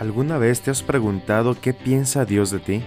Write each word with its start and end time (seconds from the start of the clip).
¿Alguna 0.00 0.38
vez 0.38 0.62
te 0.62 0.70
has 0.70 0.82
preguntado 0.82 1.60
qué 1.60 1.74
piensa 1.74 2.24
Dios 2.24 2.50
de 2.50 2.58
ti? 2.58 2.80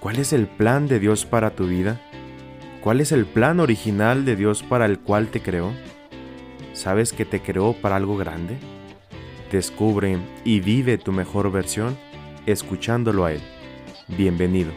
¿Cuál 0.00 0.18
es 0.18 0.32
el 0.32 0.46
plan 0.46 0.88
de 0.88 0.98
Dios 0.98 1.26
para 1.26 1.50
tu 1.50 1.66
vida? 1.66 2.00
¿Cuál 2.80 3.02
es 3.02 3.12
el 3.12 3.26
plan 3.26 3.60
original 3.60 4.24
de 4.24 4.34
Dios 4.34 4.62
para 4.62 4.86
el 4.86 4.98
cual 4.98 5.28
te 5.28 5.42
creó? 5.42 5.74
¿Sabes 6.72 7.12
que 7.12 7.26
te 7.26 7.42
creó 7.42 7.74
para 7.74 7.96
algo 7.96 8.16
grande? 8.16 8.56
Descubre 9.50 10.16
y 10.42 10.60
vive 10.60 10.96
tu 10.96 11.12
mejor 11.12 11.52
versión 11.52 11.98
escuchándolo 12.46 13.26
a 13.26 13.32
Él. 13.32 13.42
Bienvenido. 14.08 14.72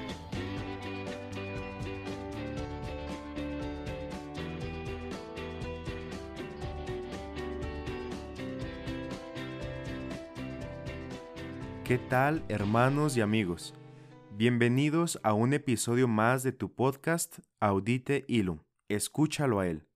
¿Qué 11.96 12.02
tal 12.10 12.44
hermanos 12.50 13.16
y 13.16 13.22
amigos? 13.22 13.74
Bienvenidos 14.34 15.18
a 15.24 15.32
un 15.32 15.54
episodio 15.54 16.10
más 16.10 16.44
de 16.44 16.52
tu 16.52 16.76
podcast 16.76 17.40
Audite 17.62 18.26
Ilum, 18.28 18.60
escúchalo 18.90 19.62
a 19.62 19.68
él, 19.68 19.88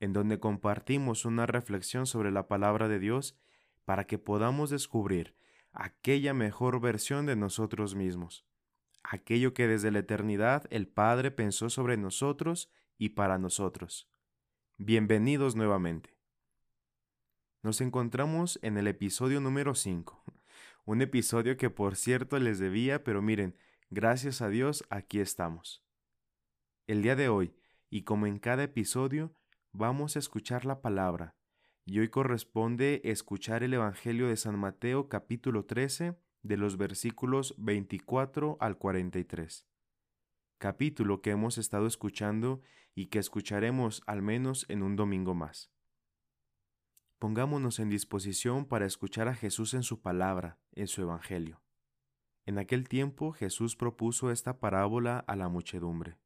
en 0.00 0.12
donde 0.12 0.38
compartimos 0.38 1.24
una 1.24 1.46
reflexión 1.46 2.04
sobre 2.04 2.30
la 2.30 2.46
palabra 2.46 2.88
de 2.88 2.98
Dios 2.98 3.38
para 3.86 4.06
que 4.06 4.18
podamos 4.18 4.68
descubrir 4.68 5.34
aquella 5.72 6.34
mejor 6.34 6.78
versión 6.78 7.24
de 7.24 7.36
nosotros 7.36 7.94
mismos, 7.94 8.44
aquello 9.02 9.54
que 9.54 9.66
desde 9.66 9.90
la 9.90 10.00
eternidad 10.00 10.66
el 10.68 10.88
Padre 10.88 11.30
pensó 11.30 11.70
sobre 11.70 11.96
nosotros 11.96 12.70
y 12.98 13.08
para 13.08 13.38
nosotros. 13.38 14.10
Bienvenidos 14.76 15.56
nuevamente. 15.56 16.18
Nos 17.62 17.80
encontramos 17.80 18.58
en 18.60 18.76
el 18.76 18.86
episodio 18.88 19.40
número 19.40 19.74
5 19.74 20.22
un 20.88 21.02
episodio 21.02 21.58
que 21.58 21.68
por 21.68 21.96
cierto 21.96 22.38
les 22.38 22.58
debía, 22.58 23.04
pero 23.04 23.20
miren, 23.20 23.54
gracias 23.90 24.40
a 24.40 24.48
Dios 24.48 24.84
aquí 24.88 25.20
estamos. 25.20 25.84
El 26.86 27.02
día 27.02 27.14
de 27.14 27.28
hoy, 27.28 27.54
y 27.90 28.04
como 28.04 28.26
en 28.26 28.38
cada 28.38 28.62
episodio, 28.62 29.34
vamos 29.70 30.16
a 30.16 30.18
escuchar 30.18 30.64
la 30.64 30.80
palabra, 30.80 31.36
y 31.84 31.98
hoy 31.98 32.08
corresponde 32.08 33.02
escuchar 33.04 33.62
el 33.62 33.74
Evangelio 33.74 34.28
de 34.28 34.38
San 34.38 34.58
Mateo 34.58 35.10
capítulo 35.10 35.66
13, 35.66 36.16
de 36.42 36.56
los 36.56 36.78
versículos 36.78 37.54
24 37.58 38.56
al 38.58 38.78
43. 38.78 39.66
Capítulo 40.56 41.20
que 41.20 41.32
hemos 41.32 41.58
estado 41.58 41.86
escuchando 41.86 42.62
y 42.94 43.08
que 43.08 43.18
escucharemos 43.18 44.02
al 44.06 44.22
menos 44.22 44.64
en 44.70 44.82
un 44.82 44.96
domingo 44.96 45.34
más. 45.34 45.70
Pongámonos 47.18 47.80
en 47.80 47.88
disposición 47.88 48.64
para 48.64 48.86
escuchar 48.86 49.26
a 49.26 49.34
Jesús 49.34 49.74
en 49.74 49.82
su 49.82 50.00
palabra, 50.00 50.58
en 50.72 50.86
su 50.86 51.02
Evangelio. 51.02 51.60
En 52.46 52.58
aquel 52.58 52.88
tiempo 52.88 53.32
Jesús 53.32 53.74
propuso 53.74 54.30
esta 54.30 54.60
parábola 54.60 55.18
a 55.26 55.34
la 55.34 55.48
muchedumbre. 55.48 56.18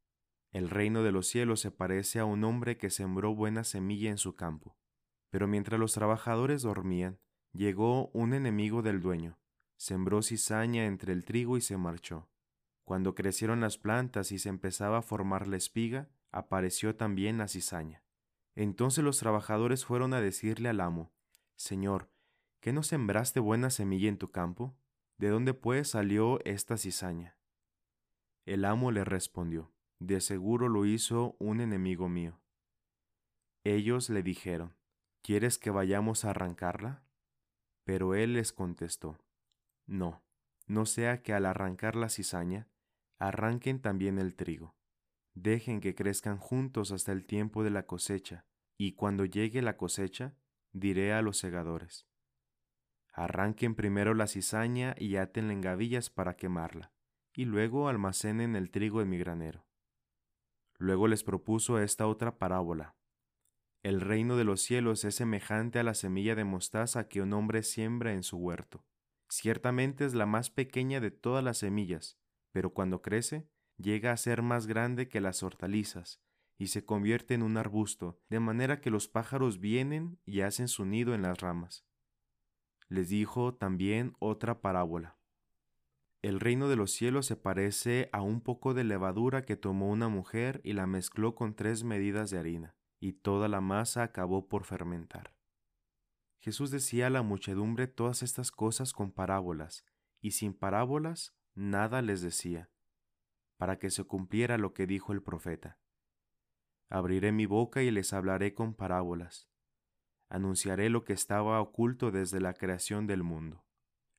El 0.52 0.68
reino 0.68 1.02
de 1.02 1.10
los 1.10 1.28
cielos 1.28 1.60
se 1.60 1.70
parece 1.70 2.18
a 2.18 2.26
un 2.26 2.44
hombre 2.44 2.76
que 2.76 2.90
sembró 2.90 3.34
buena 3.34 3.64
semilla 3.64 4.10
en 4.10 4.18
su 4.18 4.34
campo. 4.34 4.76
Pero 5.30 5.48
mientras 5.48 5.80
los 5.80 5.94
trabajadores 5.94 6.60
dormían, 6.60 7.18
llegó 7.52 8.08
un 8.08 8.34
enemigo 8.34 8.82
del 8.82 9.00
dueño, 9.00 9.38
sembró 9.78 10.20
cizaña 10.20 10.84
entre 10.84 11.14
el 11.14 11.24
trigo 11.24 11.56
y 11.56 11.62
se 11.62 11.78
marchó. 11.78 12.28
Cuando 12.84 13.14
crecieron 13.14 13.62
las 13.62 13.78
plantas 13.78 14.30
y 14.30 14.38
se 14.38 14.50
empezaba 14.50 14.98
a 14.98 15.02
formar 15.02 15.48
la 15.48 15.56
espiga, 15.56 16.10
apareció 16.30 16.96
también 16.96 17.38
la 17.38 17.48
cizaña. 17.48 18.01
Entonces 18.54 19.02
los 19.02 19.18
trabajadores 19.18 19.84
fueron 19.84 20.14
a 20.14 20.20
decirle 20.20 20.68
al 20.68 20.80
amo, 20.80 21.12
Señor, 21.56 22.10
¿qué 22.60 22.72
no 22.72 22.82
sembraste 22.82 23.40
buena 23.40 23.70
semilla 23.70 24.08
en 24.08 24.18
tu 24.18 24.30
campo? 24.30 24.76
¿De 25.18 25.28
dónde 25.28 25.54
pues 25.54 25.90
salió 25.90 26.44
esta 26.44 26.76
cizaña? 26.76 27.38
El 28.44 28.64
amo 28.64 28.90
le 28.90 29.04
respondió, 29.04 29.72
De 30.00 30.20
seguro 30.20 30.68
lo 30.68 30.84
hizo 30.84 31.36
un 31.38 31.60
enemigo 31.60 32.08
mío. 32.08 32.40
Ellos 33.64 34.10
le 34.10 34.22
dijeron, 34.22 34.76
¿Quieres 35.22 35.58
que 35.58 35.70
vayamos 35.70 36.24
a 36.24 36.30
arrancarla? 36.30 37.04
Pero 37.84 38.14
él 38.14 38.34
les 38.34 38.52
contestó, 38.52 39.18
No, 39.86 40.24
no 40.66 40.84
sea 40.86 41.22
que 41.22 41.32
al 41.32 41.46
arrancar 41.46 41.94
la 41.94 42.08
cizaña, 42.08 42.68
arranquen 43.18 43.80
también 43.80 44.18
el 44.18 44.34
trigo. 44.34 44.74
Dejen 45.34 45.80
que 45.80 45.94
crezcan 45.94 46.38
juntos 46.38 46.92
hasta 46.92 47.12
el 47.12 47.24
tiempo 47.24 47.64
de 47.64 47.70
la 47.70 47.86
cosecha, 47.86 48.46
y 48.76 48.92
cuando 48.92 49.24
llegue 49.24 49.62
la 49.62 49.76
cosecha, 49.76 50.34
diré 50.72 51.12
a 51.12 51.22
los 51.22 51.38
segadores, 51.38 52.06
arranquen 53.12 53.74
primero 53.74 54.14
la 54.14 54.26
cizaña 54.26 54.94
y 54.98 55.16
atenla 55.16 55.52
en 55.52 55.60
gavillas 55.60 56.10
para 56.10 56.36
quemarla, 56.36 56.92
y 57.34 57.44
luego 57.44 57.88
almacenen 57.88 58.56
el 58.56 58.70
trigo 58.70 59.00
en 59.02 59.10
mi 59.10 59.18
granero. 59.18 59.66
Luego 60.78 61.08
les 61.08 61.22
propuso 61.22 61.78
esta 61.78 62.06
otra 62.06 62.38
parábola. 62.38 62.96
El 63.82 64.00
reino 64.00 64.36
de 64.36 64.44
los 64.44 64.62
cielos 64.62 65.04
es 65.04 65.16
semejante 65.16 65.78
a 65.78 65.82
la 65.82 65.94
semilla 65.94 66.34
de 66.34 66.44
mostaza 66.44 67.08
que 67.08 67.20
un 67.20 67.32
hombre 67.32 67.62
siembra 67.62 68.12
en 68.12 68.22
su 68.22 68.38
huerto. 68.38 68.84
Ciertamente 69.28 70.04
es 70.04 70.14
la 70.14 70.26
más 70.26 70.50
pequeña 70.50 71.00
de 71.00 71.10
todas 71.10 71.42
las 71.42 71.58
semillas, 71.58 72.18
pero 72.52 72.72
cuando 72.72 73.02
crece, 73.02 73.48
llega 73.82 74.12
a 74.12 74.16
ser 74.16 74.42
más 74.42 74.66
grande 74.66 75.08
que 75.08 75.20
las 75.20 75.42
hortalizas 75.42 76.20
y 76.58 76.68
se 76.68 76.84
convierte 76.84 77.34
en 77.34 77.42
un 77.42 77.56
arbusto, 77.56 78.20
de 78.28 78.38
manera 78.38 78.80
que 78.80 78.90
los 78.90 79.08
pájaros 79.08 79.58
vienen 79.58 80.20
y 80.24 80.42
hacen 80.42 80.68
su 80.68 80.84
nido 80.84 81.14
en 81.14 81.22
las 81.22 81.40
ramas. 81.40 81.84
Les 82.88 83.08
dijo 83.08 83.54
también 83.54 84.14
otra 84.20 84.60
parábola. 84.60 85.18
El 86.22 86.38
reino 86.38 86.68
de 86.68 86.76
los 86.76 86.92
cielos 86.92 87.26
se 87.26 87.34
parece 87.34 88.08
a 88.12 88.22
un 88.22 88.40
poco 88.40 88.74
de 88.74 88.84
levadura 88.84 89.44
que 89.44 89.56
tomó 89.56 89.90
una 89.90 90.08
mujer 90.08 90.60
y 90.62 90.74
la 90.74 90.86
mezcló 90.86 91.34
con 91.34 91.56
tres 91.56 91.82
medidas 91.82 92.30
de 92.30 92.38
harina, 92.38 92.76
y 93.00 93.14
toda 93.14 93.48
la 93.48 93.60
masa 93.60 94.04
acabó 94.04 94.48
por 94.48 94.64
fermentar. 94.64 95.34
Jesús 96.38 96.70
decía 96.70 97.08
a 97.08 97.10
la 97.10 97.22
muchedumbre 97.22 97.88
todas 97.88 98.22
estas 98.22 98.52
cosas 98.52 98.92
con 98.92 99.10
parábolas, 99.10 99.84
y 100.20 100.32
sin 100.32 100.54
parábolas 100.54 101.34
nada 101.54 102.02
les 102.02 102.20
decía, 102.20 102.70
para 103.62 103.78
que 103.78 103.90
se 103.90 104.02
cumpliera 104.02 104.58
lo 104.58 104.74
que 104.74 104.88
dijo 104.88 105.12
el 105.12 105.22
profeta. 105.22 105.78
Abriré 106.88 107.30
mi 107.30 107.46
boca 107.46 107.80
y 107.80 107.92
les 107.92 108.12
hablaré 108.12 108.54
con 108.54 108.74
parábolas. 108.74 109.48
Anunciaré 110.28 110.90
lo 110.90 111.04
que 111.04 111.12
estaba 111.12 111.60
oculto 111.60 112.10
desde 112.10 112.40
la 112.40 112.54
creación 112.54 113.06
del 113.06 113.22
mundo. 113.22 113.64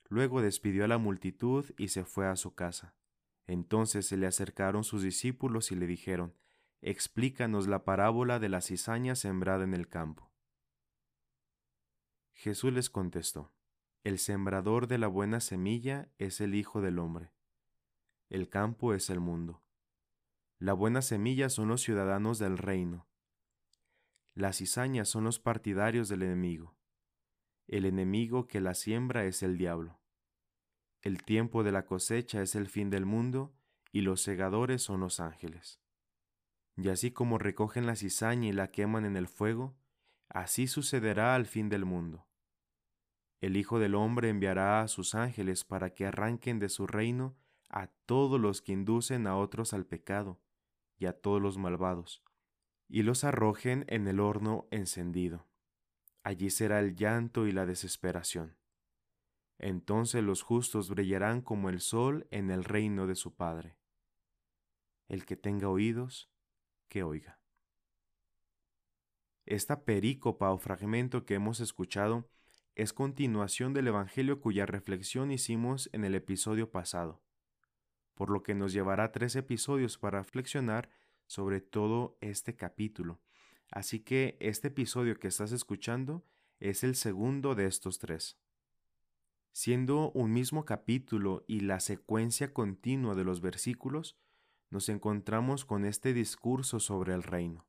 Luego 0.07 0.41
despidió 0.41 0.85
a 0.85 0.87
la 0.87 0.97
multitud 0.97 1.65
y 1.77 1.89
se 1.89 2.05
fue 2.05 2.25
a 2.25 2.37
su 2.37 2.55
casa. 2.55 2.95
Entonces 3.45 4.07
se 4.07 4.15
le 4.15 4.27
acercaron 4.27 4.85
sus 4.85 5.01
discípulos 5.01 5.73
y 5.73 5.75
le 5.75 5.87
dijeron, 5.87 6.37
Explícanos 6.79 7.67
la 7.67 7.83
parábola 7.83 8.39
de 8.39 8.47
la 8.47 8.61
cizaña 8.61 9.13
sembrada 9.13 9.65
en 9.65 9.73
el 9.73 9.89
campo. 9.89 10.31
Jesús 12.31 12.71
les 12.71 12.89
contestó, 12.89 13.51
El 14.05 14.19
sembrador 14.19 14.87
de 14.87 14.99
la 14.99 15.07
buena 15.07 15.41
semilla 15.41 16.07
es 16.17 16.39
el 16.39 16.55
Hijo 16.55 16.79
del 16.79 16.97
Hombre. 16.97 17.33
El 18.33 18.49
campo 18.49 18.95
es 18.95 19.11
el 19.11 19.19
mundo. 19.19 19.61
La 20.57 20.73
buena 20.73 21.03
semilla 21.03 21.49
son 21.49 21.67
los 21.67 21.83
ciudadanos 21.83 22.39
del 22.39 22.57
reino. 22.57 23.07
Las 24.33 24.57
cizañas 24.57 25.07
son 25.07 25.23
los 25.23 25.38
partidarios 25.38 26.09
del 26.09 26.23
enemigo. 26.23 26.75
El 27.67 27.85
enemigo 27.85 28.47
que 28.47 28.59
la 28.59 28.73
siembra 28.73 29.25
es 29.25 29.44
el 29.44 29.55
diablo. 29.59 29.99
El 31.03 31.21
tiempo 31.21 31.63
de 31.63 31.73
la 31.73 31.85
cosecha 31.85 32.41
es 32.41 32.55
el 32.55 32.69
fin 32.69 32.89
del 32.89 33.06
mundo 33.06 33.53
y 33.91 34.01
los 34.01 34.24
segadores 34.24 34.81
son 34.81 35.01
los 35.01 35.19
ángeles. 35.19 35.80
Y 36.75 36.89
así 36.89 37.12
como 37.12 37.38
recogen 37.38 37.85
la 37.85 37.95
cizaña 37.95 38.50
y 38.50 38.53
la 38.53 38.71
queman 38.71 39.06
en 39.06 39.15
el 39.15 39.27
fuego, 39.27 39.75
así 40.27 40.65
sucederá 40.65 41.35
al 41.35 41.45
fin 41.45 41.69
del 41.69 41.85
mundo. 41.85 42.25
El 43.41 43.57
Hijo 43.57 43.77
del 43.77 43.94
Hombre 43.94 44.30
enviará 44.30 44.81
a 44.81 44.88
sus 44.88 45.13
ángeles 45.13 45.63
para 45.63 45.94
que 45.94 46.07
arranquen 46.07 46.57
de 46.57 46.69
su 46.69 46.88
reino 46.88 47.38
a 47.73 47.87
todos 48.05 48.39
los 48.39 48.61
que 48.61 48.71
inducen 48.71 49.25
a 49.25 49.35
otros 49.35 49.73
al 49.73 49.87
pecado 49.87 50.39
y 50.99 51.07
a 51.07 51.19
todos 51.19 51.41
los 51.41 51.57
malvados, 51.57 52.23
y 52.87 53.01
los 53.01 53.23
arrojen 53.23 53.83
en 53.87 54.07
el 54.07 54.19
horno 54.19 54.67
encendido. 54.69 55.47
Allí 56.21 56.51
será 56.51 56.79
el 56.79 56.95
llanto 56.95 57.47
y 57.47 57.51
la 57.51 57.65
desesperación. 57.65 58.57
Entonces 59.57 60.23
los 60.23 60.43
justos 60.43 60.89
brillarán 60.89 61.41
como 61.41 61.69
el 61.69 61.79
sol 61.79 62.27
en 62.29 62.51
el 62.51 62.63
reino 62.63 63.07
de 63.07 63.15
su 63.15 63.33
Padre. 63.33 63.79
El 65.07 65.25
que 65.25 65.35
tenga 65.35 65.67
oídos, 65.67 66.29
que 66.89 67.01
oiga. 67.01 67.41
Esta 69.45 69.83
perícopa 69.83 70.51
o 70.51 70.59
fragmento 70.59 71.25
que 71.25 71.33
hemos 71.33 71.59
escuchado 71.59 72.29
es 72.75 72.93
continuación 72.93 73.73
del 73.73 73.87
Evangelio 73.87 74.39
cuya 74.39 74.67
reflexión 74.67 75.31
hicimos 75.31 75.89
en 75.91 76.05
el 76.05 76.13
episodio 76.13 76.69
pasado 76.69 77.22
por 78.15 78.30
lo 78.30 78.44
que 78.44 78.56
nos 78.56 78.74
llevará 78.74 79.12
tres 79.12 79.36
episodios 79.36 79.98
para 79.98 80.19
reflexionar 80.19 80.89
sobre 81.25 81.62
todo 81.62 82.18
este 82.21 82.56
capítulo. 82.56 83.19
Así 83.71 84.00
que 84.00 84.38
este 84.39 84.68
episodio 84.68 85.18
que 85.19 85.27
estás 85.27 85.51
escuchando 85.51 86.24
es 86.60 86.83
el 86.83 86.95
segundo 86.95 87.56
de 87.56 87.65
estos 87.65 88.00
tres. 88.00 88.38
Siendo 89.51 90.12
un 90.12 90.31
mismo 90.33 90.65
capítulo 90.65 91.44
y 91.48 91.62
la 91.62 91.80
secuencia 91.80 92.54
continua 92.54 93.15
de 93.15 93.24
los 93.24 93.42
versículos, 93.42 94.18
nos 94.69 94.89
encontramos 94.89 95.66
con 95.66 95.86
este 95.86 96.13
discurso 96.13 96.80
sobre 96.80 97.13
el 97.13 97.21
reino. 97.21 97.66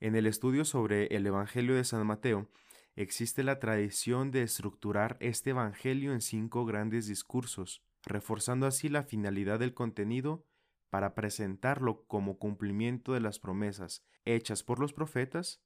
En 0.00 0.16
el 0.16 0.26
estudio 0.26 0.64
sobre 0.64 1.06
el 1.14 1.26
Evangelio 1.26 1.74
de 1.74 1.84
San 1.84 2.06
Mateo, 2.06 2.48
existe 2.96 3.44
la 3.44 3.58
tradición 3.60 4.30
de 4.30 4.42
estructurar 4.42 5.16
este 5.20 5.50
Evangelio 5.50 6.12
en 6.12 6.20
cinco 6.20 6.64
grandes 6.64 7.06
discursos, 7.06 7.82
reforzando 8.04 8.66
así 8.66 8.88
la 8.88 9.02
finalidad 9.02 9.58
del 9.58 9.74
contenido 9.74 10.46
para 10.90 11.14
presentarlo 11.14 12.06
como 12.06 12.38
cumplimiento 12.38 13.12
de 13.12 13.20
las 13.20 13.38
promesas 13.38 14.04
hechas 14.24 14.62
por 14.62 14.78
los 14.78 14.92
profetas, 14.92 15.62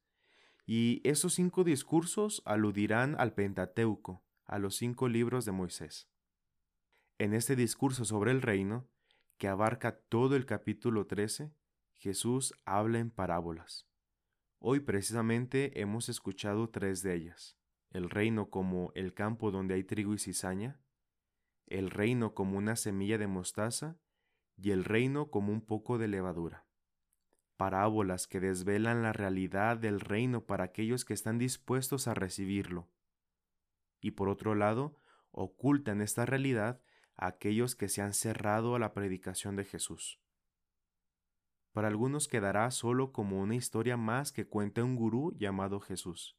y 0.67 1.00
esos 1.05 1.34
cinco 1.34 1.64
discursos 1.64 2.43
aludirán 2.44 3.17
al 3.19 3.34
Pentateuco, 3.34 4.25
a 4.44 4.58
los 4.58 4.76
cinco 4.76 5.08
libros 5.08 5.44
de 5.44 5.52
Moisés. 5.52 6.08
En 7.19 7.34
este 7.34 7.56
discurso 7.56 8.05
sobre 8.05 8.31
el 8.31 8.43
reino, 8.43 8.88
que 9.38 9.49
abarca 9.49 9.99
todo 10.08 10.37
el 10.37 10.46
capítulo 10.46 11.06
13, 11.06 11.52
Jesús 11.94 12.55
habla 12.64 12.99
en 12.99 13.11
parábolas. 13.11 13.88
Hoy 14.58 14.81
precisamente 14.81 15.81
hemos 15.81 16.08
escuchado 16.08 16.70
tres 16.70 17.02
de 17.02 17.14
ellas. 17.14 17.58
El 17.90 18.11
reino 18.11 18.50
como 18.50 18.93
el 18.94 19.14
campo 19.14 19.50
donde 19.50 19.75
hay 19.75 19.84
trigo 19.84 20.14
y 20.14 20.19
cizaña, 20.19 20.81
el 21.72 21.90
reino 21.90 22.34
como 22.34 22.58
una 22.58 22.76
semilla 22.76 23.16
de 23.16 23.26
mostaza 23.26 23.96
y 24.56 24.72
el 24.72 24.84
reino 24.84 25.30
como 25.30 25.52
un 25.52 25.62
poco 25.62 25.96
de 25.96 26.06
levadura. 26.06 26.66
Parábolas 27.56 28.26
que 28.26 28.40
desvelan 28.40 29.02
la 29.02 29.12
realidad 29.12 29.78
del 29.78 30.00
reino 30.00 30.44
para 30.44 30.64
aquellos 30.64 31.04
que 31.04 31.14
están 31.14 31.38
dispuestos 31.38 32.08
a 32.08 32.14
recibirlo. 32.14 32.88
Y 34.00 34.12
por 34.12 34.28
otro 34.28 34.54
lado, 34.54 34.96
ocultan 35.30 36.02
esta 36.02 36.26
realidad 36.26 36.82
a 37.16 37.28
aquellos 37.28 37.74
que 37.74 37.88
se 37.88 38.02
han 38.02 38.12
cerrado 38.12 38.74
a 38.74 38.78
la 38.78 38.92
predicación 38.92 39.56
de 39.56 39.64
Jesús. 39.64 40.20
Para 41.72 41.88
algunos 41.88 42.28
quedará 42.28 42.70
solo 42.70 43.12
como 43.12 43.40
una 43.40 43.54
historia 43.54 43.96
más 43.96 44.30
que 44.30 44.46
cuenta 44.46 44.84
un 44.84 44.94
gurú 44.94 45.32
llamado 45.38 45.80
Jesús. 45.80 46.36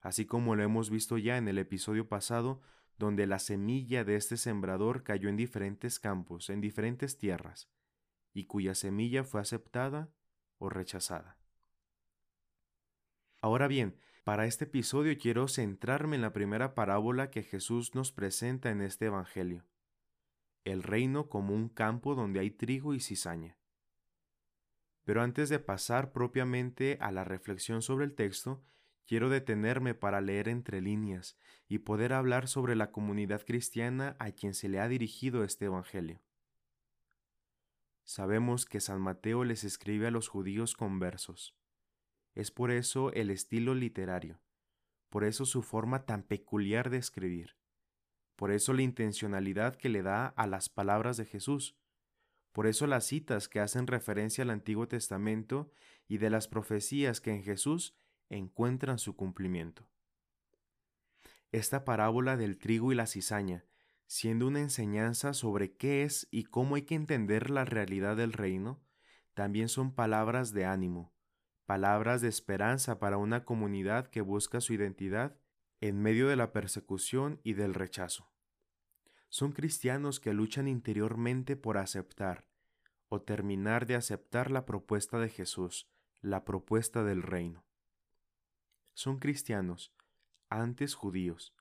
Así 0.00 0.26
como 0.26 0.54
lo 0.54 0.62
hemos 0.62 0.90
visto 0.90 1.18
ya 1.18 1.38
en 1.38 1.48
el 1.48 1.58
episodio 1.58 2.08
pasado, 2.08 2.60
donde 3.02 3.26
la 3.26 3.40
semilla 3.40 4.04
de 4.04 4.14
este 4.14 4.36
sembrador 4.36 5.02
cayó 5.02 5.28
en 5.28 5.36
diferentes 5.36 5.98
campos, 5.98 6.50
en 6.50 6.60
diferentes 6.60 7.18
tierras, 7.18 7.68
y 8.32 8.44
cuya 8.44 8.76
semilla 8.76 9.24
fue 9.24 9.40
aceptada 9.40 10.12
o 10.58 10.68
rechazada. 10.68 11.36
Ahora 13.40 13.66
bien, 13.66 13.98
para 14.22 14.46
este 14.46 14.66
episodio 14.66 15.18
quiero 15.18 15.48
centrarme 15.48 16.14
en 16.14 16.22
la 16.22 16.32
primera 16.32 16.76
parábola 16.76 17.28
que 17.32 17.42
Jesús 17.42 17.96
nos 17.96 18.12
presenta 18.12 18.70
en 18.70 18.80
este 18.80 19.06
Evangelio, 19.06 19.66
el 20.62 20.84
reino 20.84 21.28
como 21.28 21.56
un 21.56 21.68
campo 21.70 22.14
donde 22.14 22.38
hay 22.38 22.52
trigo 22.52 22.94
y 22.94 23.00
cizaña. 23.00 23.58
Pero 25.02 25.22
antes 25.22 25.48
de 25.48 25.58
pasar 25.58 26.12
propiamente 26.12 26.98
a 27.00 27.10
la 27.10 27.24
reflexión 27.24 27.82
sobre 27.82 28.04
el 28.04 28.14
texto, 28.14 28.62
quiero 29.06 29.28
detenerme 29.28 29.94
para 29.94 30.20
leer 30.20 30.48
entre 30.48 30.80
líneas 30.80 31.36
y 31.68 31.78
poder 31.78 32.12
hablar 32.12 32.48
sobre 32.48 32.76
la 32.76 32.90
comunidad 32.90 33.44
cristiana 33.44 34.16
a 34.18 34.32
quien 34.32 34.54
se 34.54 34.68
le 34.68 34.80
ha 34.80 34.88
dirigido 34.88 35.44
este 35.44 35.66
Evangelio. 35.66 36.20
Sabemos 38.04 38.66
que 38.66 38.80
San 38.80 39.00
Mateo 39.00 39.44
les 39.44 39.64
escribe 39.64 40.08
a 40.08 40.10
los 40.10 40.28
judíos 40.28 40.74
con 40.74 40.98
versos. 40.98 41.54
Es 42.34 42.50
por 42.50 42.70
eso 42.70 43.12
el 43.12 43.30
estilo 43.30 43.74
literario, 43.74 44.40
por 45.08 45.24
eso 45.24 45.44
su 45.44 45.62
forma 45.62 46.04
tan 46.04 46.22
peculiar 46.22 46.90
de 46.90 46.96
escribir, 46.96 47.56
por 48.36 48.50
eso 48.50 48.72
la 48.72 48.82
intencionalidad 48.82 49.76
que 49.76 49.88
le 49.88 50.02
da 50.02 50.26
a 50.26 50.46
las 50.46 50.68
palabras 50.68 51.16
de 51.16 51.26
Jesús, 51.26 51.76
por 52.52 52.66
eso 52.66 52.86
las 52.86 53.06
citas 53.06 53.48
que 53.48 53.60
hacen 53.60 53.86
referencia 53.86 54.42
al 54.42 54.50
Antiguo 54.50 54.88
Testamento 54.88 55.70
y 56.08 56.18
de 56.18 56.30
las 56.30 56.48
profecías 56.48 57.20
que 57.20 57.30
en 57.30 57.42
Jesús 57.42 57.94
encuentran 58.36 58.98
su 58.98 59.16
cumplimiento. 59.16 59.88
Esta 61.50 61.84
parábola 61.84 62.36
del 62.36 62.58
trigo 62.58 62.92
y 62.92 62.94
la 62.94 63.06
cizaña, 63.06 63.64
siendo 64.06 64.46
una 64.46 64.60
enseñanza 64.60 65.34
sobre 65.34 65.76
qué 65.76 66.02
es 66.02 66.28
y 66.30 66.44
cómo 66.44 66.74
hay 66.76 66.82
que 66.82 66.94
entender 66.94 67.50
la 67.50 67.64
realidad 67.64 68.16
del 68.16 68.32
reino, 68.32 68.82
también 69.34 69.68
son 69.68 69.94
palabras 69.94 70.52
de 70.52 70.64
ánimo, 70.64 71.12
palabras 71.66 72.20
de 72.20 72.28
esperanza 72.28 72.98
para 72.98 73.18
una 73.18 73.44
comunidad 73.44 74.08
que 74.08 74.20
busca 74.20 74.60
su 74.60 74.72
identidad 74.74 75.38
en 75.80 76.00
medio 76.00 76.28
de 76.28 76.36
la 76.36 76.52
persecución 76.52 77.40
y 77.42 77.54
del 77.54 77.74
rechazo 77.74 78.32
son 79.32 79.52
cristianos 79.52 80.20
que 80.20 80.34
luchan 80.34 80.68
interiormente 80.68 81.56
por 81.56 81.78
aceptar 81.78 82.44
o 83.08 83.22
terminar 83.22 83.86
de 83.86 83.94
aceptar 83.94 84.50
la 84.50 84.66
propuesta 84.66 85.18
de 85.18 85.30
Jesús, 85.30 85.90
la 86.20 86.44
propuesta 86.44 87.02
del 87.02 87.22
reino. 87.22 87.64
Son 88.94 89.18
cristianos, 89.18 89.92
antes 90.48 90.94
judíos, 90.94 91.54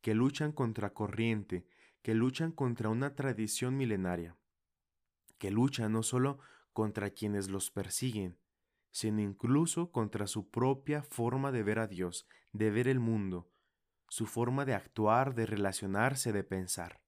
que 0.00 0.14
luchan 0.14 0.52
contra 0.52 0.92
corriente, 0.92 1.66
que 2.02 2.14
luchan 2.14 2.52
contra 2.52 2.88
una 2.88 3.14
tradición 3.14 3.76
milenaria, 3.76 4.36
que 5.38 5.50
luchan 5.50 5.92
no 5.92 6.02
solo 6.02 6.38
contra 6.72 7.10
quienes 7.10 7.48
los 7.48 7.70
persiguen, 7.70 8.38
sino 8.90 9.20
incluso 9.20 9.90
contra 9.90 10.26
su 10.26 10.50
propia 10.50 11.02
forma 11.02 11.52
de 11.52 11.62
ver 11.62 11.78
a 11.78 11.86
Dios, 11.86 12.26
de 12.52 12.70
ver 12.70 12.88
el 12.88 13.00
mundo, 13.00 13.50
su 14.08 14.26
forma 14.26 14.64
de 14.64 14.74
actuar, 14.74 15.34
de 15.34 15.46
relacionarse, 15.46 16.32
de 16.32 16.44
pensar. 16.44 17.04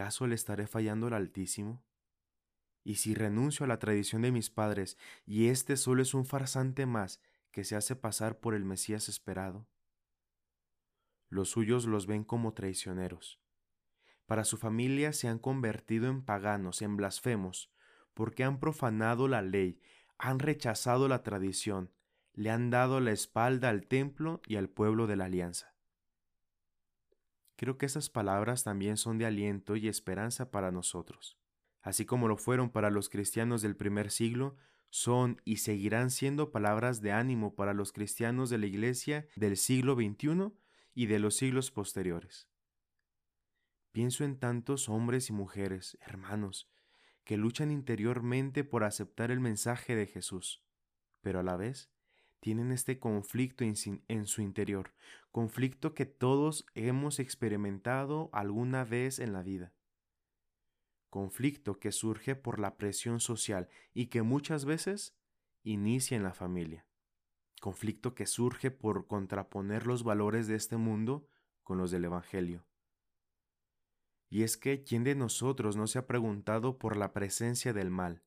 ¿acaso 0.00 0.26
le 0.26 0.34
estaré 0.34 0.66
fallando 0.66 1.08
al 1.08 1.14
Altísimo? 1.14 1.84
Y 2.82 2.94
si 2.96 3.14
renuncio 3.14 3.64
a 3.64 3.68
la 3.68 3.78
tradición 3.78 4.22
de 4.22 4.32
mis 4.32 4.48
padres, 4.48 4.96
y 5.26 5.48
éste 5.48 5.76
solo 5.76 6.00
es 6.00 6.14
un 6.14 6.24
farsante 6.24 6.86
más 6.86 7.20
que 7.50 7.64
se 7.64 7.76
hace 7.76 7.96
pasar 7.96 8.40
por 8.40 8.54
el 8.54 8.64
Mesías 8.64 9.08
esperado. 9.08 9.68
Los 11.28 11.50
suyos 11.50 11.86
los 11.86 12.06
ven 12.06 12.24
como 12.24 12.54
traicioneros. 12.54 13.40
Para 14.26 14.44
su 14.44 14.56
familia 14.56 15.12
se 15.12 15.28
han 15.28 15.38
convertido 15.38 16.08
en 16.08 16.24
paganos, 16.24 16.82
en 16.82 16.96
blasfemos, 16.96 17.72
porque 18.14 18.44
han 18.44 18.60
profanado 18.60 19.28
la 19.28 19.42
ley, 19.42 19.80
han 20.18 20.38
rechazado 20.38 21.08
la 21.08 21.22
tradición, 21.22 21.92
le 22.32 22.50
han 22.50 22.70
dado 22.70 23.00
la 23.00 23.12
espalda 23.12 23.68
al 23.68 23.86
templo 23.86 24.40
y 24.46 24.56
al 24.56 24.68
pueblo 24.68 25.06
de 25.06 25.16
la 25.16 25.24
alianza. 25.24 25.74
Creo 27.56 27.76
que 27.76 27.86
esas 27.86 28.08
palabras 28.08 28.64
también 28.64 28.96
son 28.96 29.18
de 29.18 29.26
aliento 29.26 29.76
y 29.76 29.88
esperanza 29.88 30.50
para 30.50 30.70
nosotros. 30.70 31.38
Así 31.82 32.06
como 32.06 32.28
lo 32.28 32.36
fueron 32.36 32.70
para 32.70 32.90
los 32.90 33.08
cristianos 33.08 33.62
del 33.62 33.76
primer 33.76 34.10
siglo, 34.10 34.56
son 34.90 35.40
y 35.44 35.56
seguirán 35.56 36.10
siendo 36.10 36.50
palabras 36.50 37.00
de 37.00 37.12
ánimo 37.12 37.54
para 37.54 37.72
los 37.72 37.92
cristianos 37.92 38.50
de 38.50 38.58
la 38.58 38.66
Iglesia 38.66 39.26
del 39.36 39.56
siglo 39.56 39.94
XXI 39.94 40.52
y 40.94 41.06
de 41.06 41.18
los 41.18 41.36
siglos 41.36 41.70
posteriores. 41.70 42.48
Pienso 43.92 44.24
en 44.24 44.38
tantos 44.38 44.88
hombres 44.88 45.30
y 45.30 45.32
mujeres, 45.32 45.98
hermanos, 46.00 46.70
que 47.24 47.36
luchan 47.36 47.70
interiormente 47.70 48.64
por 48.64 48.84
aceptar 48.84 49.30
el 49.30 49.40
mensaje 49.40 49.96
de 49.96 50.06
Jesús, 50.06 50.62
pero 51.20 51.40
a 51.40 51.42
la 51.42 51.56
vez 51.56 51.90
tienen 52.40 52.72
este 52.72 52.98
conflicto 52.98 53.64
en, 53.64 53.76
su 54.26 54.42
interior, 54.42 54.94
conflicto 55.30 55.94
que 55.94 56.06
todos 56.06 56.66
hemos 56.74 57.18
experimentado 57.18 58.30
alguna 58.32 58.84
vez 58.84 59.18
en 59.18 59.32
la 59.32 59.42
vida. 59.42 59.74
Conflicto 61.10 61.78
que 61.78 61.92
surge 61.92 62.36
por 62.36 62.58
la 62.58 62.76
presión 62.76 63.20
social 63.20 63.68
y 63.92 64.06
que 64.06 64.22
muchas 64.22 64.64
veces 64.64 65.14
inicia 65.62 66.16
en 66.16 66.22
la 66.22 66.32
familia. 66.32 66.86
Conflicto 67.60 68.14
que 68.14 68.26
surge 68.26 68.70
por 68.70 69.06
contraponer 69.06 69.86
los 69.86 70.02
valores 70.02 70.46
de 70.46 70.54
este 70.54 70.76
mundo 70.76 71.26
con 71.62 71.76
los 71.76 71.90
del 71.90 72.06
Evangelio. 72.06 72.66
Y 74.30 74.44
es 74.44 74.56
que, 74.56 74.84
¿quién 74.84 75.04
de 75.04 75.14
nosotros 75.14 75.76
no 75.76 75.86
se 75.86 75.98
ha 75.98 76.06
preguntado 76.06 76.78
por 76.78 76.96
la 76.96 77.12
presencia 77.12 77.72
del 77.72 77.90
mal, 77.90 78.22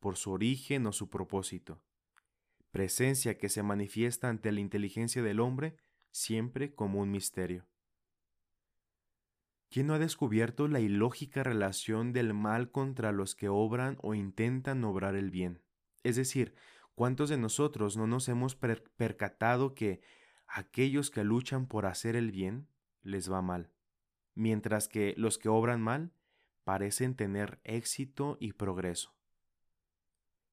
por 0.00 0.16
su 0.16 0.32
origen 0.32 0.86
o 0.86 0.92
su 0.92 1.08
propósito? 1.08 1.82
presencia 2.74 3.38
que 3.38 3.48
se 3.48 3.62
manifiesta 3.62 4.28
ante 4.28 4.50
la 4.50 4.58
inteligencia 4.58 5.22
del 5.22 5.38
hombre 5.38 5.76
siempre 6.10 6.74
como 6.74 7.02
un 7.02 7.12
misterio. 7.12 7.68
¿Quién 9.74 9.88
no 9.88 9.94
ha 9.94 9.98
descubierto 9.98 10.68
la 10.68 10.78
ilógica 10.78 11.42
relación 11.42 12.12
del 12.12 12.32
mal 12.32 12.70
contra 12.70 13.10
los 13.10 13.34
que 13.34 13.48
obran 13.48 13.98
o 14.02 14.14
intentan 14.14 14.84
obrar 14.84 15.16
el 15.16 15.32
bien? 15.32 15.64
Es 16.04 16.14
decir, 16.14 16.54
¿cuántos 16.94 17.28
de 17.28 17.38
nosotros 17.38 17.96
no 17.96 18.06
nos 18.06 18.28
hemos 18.28 18.54
percatado 18.54 19.74
que 19.74 20.00
aquellos 20.46 21.10
que 21.10 21.24
luchan 21.24 21.66
por 21.66 21.86
hacer 21.86 22.14
el 22.14 22.30
bien 22.30 22.68
les 23.02 23.28
va 23.28 23.42
mal, 23.42 23.72
mientras 24.36 24.86
que 24.86 25.12
los 25.16 25.38
que 25.38 25.48
obran 25.48 25.82
mal 25.82 26.12
parecen 26.62 27.16
tener 27.16 27.60
éxito 27.64 28.36
y 28.38 28.52
progreso? 28.52 29.16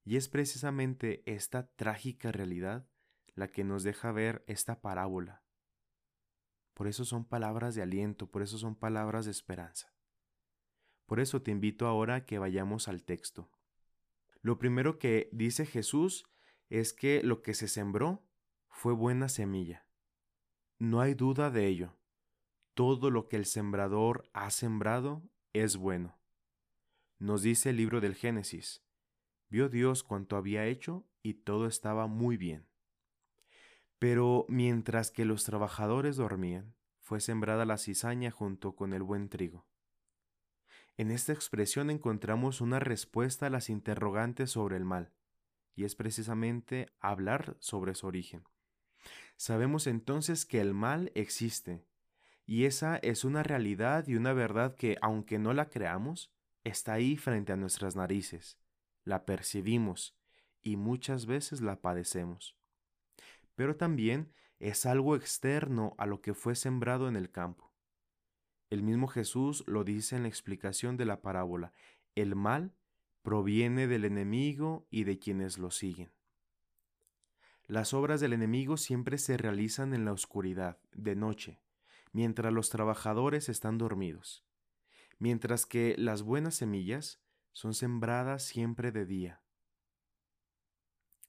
Y 0.03 0.15
es 0.15 0.29
precisamente 0.29 1.21
esta 1.31 1.67
trágica 1.75 2.31
realidad 2.31 2.87
la 3.35 3.49
que 3.49 3.63
nos 3.63 3.83
deja 3.83 4.11
ver 4.11 4.43
esta 4.47 4.81
parábola. 4.81 5.43
Por 6.73 6.87
eso 6.87 7.05
son 7.05 7.25
palabras 7.25 7.75
de 7.75 7.81
aliento, 7.81 8.29
por 8.31 8.41
eso 8.41 8.57
son 8.57 8.75
palabras 8.75 9.25
de 9.25 9.31
esperanza. 9.31 9.93
Por 11.05 11.19
eso 11.19 11.41
te 11.41 11.51
invito 11.51 11.87
ahora 11.87 12.15
a 12.15 12.25
que 12.25 12.39
vayamos 12.39 12.87
al 12.87 13.03
texto. 13.03 13.49
Lo 14.41 14.57
primero 14.57 14.97
que 14.97 15.29
dice 15.31 15.65
Jesús 15.65 16.25
es 16.69 16.93
que 16.93 17.21
lo 17.21 17.41
que 17.41 17.53
se 17.53 17.67
sembró 17.67 18.23
fue 18.69 18.93
buena 18.93 19.29
semilla. 19.29 19.85
No 20.79 21.01
hay 21.01 21.13
duda 21.13 21.51
de 21.51 21.67
ello. 21.67 21.97
Todo 22.73 23.11
lo 23.11 23.27
que 23.27 23.35
el 23.35 23.45
sembrador 23.45 24.29
ha 24.33 24.49
sembrado 24.49 25.21
es 25.53 25.75
bueno. 25.75 26.17
Nos 27.19 27.43
dice 27.43 27.69
el 27.69 27.77
libro 27.77 28.01
del 28.01 28.15
Génesis. 28.15 28.83
Vio 29.49 29.69
Dios 29.69 30.03
cuanto 30.03 30.37
había 30.37 30.65
hecho 30.65 31.05
y 31.21 31.35
todo 31.35 31.67
estaba 31.67 32.07
muy 32.07 32.37
bien. 32.37 32.70
Pero 34.01 34.47
mientras 34.49 35.11
que 35.11 35.25
los 35.25 35.43
trabajadores 35.43 36.15
dormían, 36.15 36.73
fue 37.01 37.21
sembrada 37.21 37.67
la 37.67 37.77
cizaña 37.77 38.31
junto 38.31 38.75
con 38.75 38.93
el 38.93 39.03
buen 39.03 39.29
trigo. 39.29 39.67
En 40.97 41.11
esta 41.11 41.33
expresión 41.33 41.91
encontramos 41.91 42.61
una 42.61 42.79
respuesta 42.79 43.45
a 43.45 43.49
las 43.51 43.69
interrogantes 43.69 44.49
sobre 44.49 44.75
el 44.77 44.85
mal, 44.85 45.13
y 45.75 45.83
es 45.83 45.93
precisamente 45.93 46.91
hablar 46.99 47.57
sobre 47.59 47.93
su 47.93 48.07
origen. 48.07 48.43
Sabemos 49.37 49.85
entonces 49.85 50.47
que 50.47 50.61
el 50.61 50.73
mal 50.73 51.11
existe, 51.13 51.85
y 52.47 52.65
esa 52.65 52.97
es 52.97 53.23
una 53.23 53.43
realidad 53.43 54.07
y 54.07 54.15
una 54.15 54.33
verdad 54.33 54.75
que, 54.75 54.97
aunque 55.03 55.37
no 55.37 55.53
la 55.53 55.69
creamos, 55.69 56.33
está 56.63 56.93
ahí 56.93 57.17
frente 57.17 57.53
a 57.53 57.55
nuestras 57.55 57.95
narices, 57.95 58.57
la 59.03 59.25
percibimos 59.25 60.17
y 60.59 60.75
muchas 60.75 61.27
veces 61.27 61.61
la 61.61 61.81
padecemos. 61.81 62.57
Pero 63.55 63.75
también 63.75 64.31
es 64.59 64.85
algo 64.85 65.15
externo 65.15 65.95
a 65.97 66.05
lo 66.05 66.21
que 66.21 66.33
fue 66.33 66.55
sembrado 66.55 67.07
en 67.07 67.15
el 67.15 67.31
campo. 67.31 67.71
El 68.69 68.83
mismo 68.83 69.07
Jesús 69.07 69.63
lo 69.67 69.83
dice 69.83 70.15
en 70.15 70.23
la 70.23 70.29
explicación 70.29 70.97
de 70.97 71.05
la 71.05 71.21
parábola, 71.21 71.73
el 72.15 72.35
mal 72.35 72.73
proviene 73.21 73.87
del 73.87 74.05
enemigo 74.05 74.85
y 74.89 75.03
de 75.03 75.19
quienes 75.19 75.57
lo 75.57 75.71
siguen. 75.71 76.11
Las 77.67 77.93
obras 77.93 78.19
del 78.19 78.33
enemigo 78.33 78.77
siempre 78.77 79.17
se 79.17 79.37
realizan 79.37 79.93
en 79.93 80.05
la 80.05 80.13
oscuridad, 80.13 80.77
de 80.93 81.15
noche, 81.15 81.61
mientras 82.11 82.51
los 82.51 82.69
trabajadores 82.69 83.49
están 83.49 83.77
dormidos, 83.77 84.43
mientras 85.19 85.65
que 85.65 85.95
las 85.97 86.23
buenas 86.23 86.55
semillas 86.55 87.21
son 87.53 87.73
sembradas 87.73 88.43
siempre 88.43 88.91
de 88.91 89.05
día. 89.05 89.41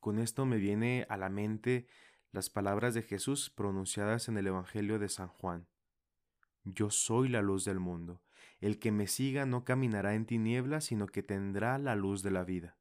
Con 0.00 0.18
esto 0.18 0.46
me 0.46 0.56
viene 0.56 1.06
a 1.08 1.16
la 1.16 1.28
mente 1.28 1.86
las 2.32 2.48
palabras 2.48 2.94
de 2.94 3.02
Jesús 3.02 3.50
pronunciadas 3.50 4.28
en 4.28 4.38
el 4.38 4.46
Evangelio 4.46 4.98
de 4.98 5.10
San 5.10 5.28
Juan. 5.28 5.68
Yo 6.64 6.90
soy 6.90 7.28
la 7.28 7.42
luz 7.42 7.64
del 7.66 7.78
mundo. 7.78 8.22
El 8.60 8.78
que 8.78 8.90
me 8.90 9.06
siga 9.06 9.44
no 9.44 9.64
caminará 9.64 10.14
en 10.14 10.24
tinieblas, 10.24 10.86
sino 10.86 11.06
que 11.06 11.22
tendrá 11.22 11.76
la 11.78 11.94
luz 11.94 12.22
de 12.22 12.30
la 12.30 12.44
vida. 12.44 12.78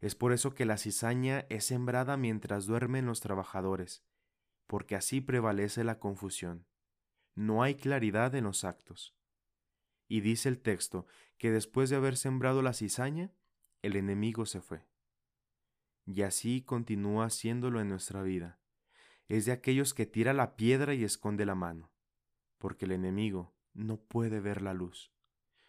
Es 0.00 0.14
por 0.14 0.32
eso 0.32 0.54
que 0.54 0.66
la 0.66 0.76
cizaña 0.76 1.46
es 1.48 1.64
sembrada 1.64 2.16
mientras 2.16 2.66
duermen 2.66 3.06
los 3.06 3.20
trabajadores, 3.20 4.04
porque 4.66 4.96
así 4.96 5.20
prevalece 5.20 5.82
la 5.82 5.98
confusión. 5.98 6.66
No 7.34 7.62
hay 7.62 7.74
claridad 7.74 8.34
en 8.34 8.44
los 8.44 8.64
actos. 8.64 9.16
Y 10.08 10.20
dice 10.20 10.48
el 10.48 10.60
texto 10.60 11.06
que 11.38 11.50
después 11.50 11.88
de 11.88 11.96
haber 11.96 12.16
sembrado 12.16 12.60
la 12.60 12.74
cizaña, 12.74 13.32
el 13.82 13.96
enemigo 13.96 14.44
se 14.44 14.60
fue. 14.60 14.89
Y 16.12 16.22
así 16.22 16.62
continúa 16.62 17.26
haciéndolo 17.26 17.80
en 17.80 17.88
nuestra 17.88 18.22
vida. 18.22 18.58
Es 19.28 19.44
de 19.44 19.52
aquellos 19.52 19.94
que 19.94 20.06
tira 20.06 20.32
la 20.32 20.56
piedra 20.56 20.92
y 20.92 21.04
esconde 21.04 21.46
la 21.46 21.54
mano, 21.54 21.92
porque 22.58 22.86
el 22.86 22.90
enemigo 22.90 23.54
no 23.74 23.96
puede 23.96 24.40
ver 24.40 24.60
la 24.60 24.74
luz. 24.74 25.12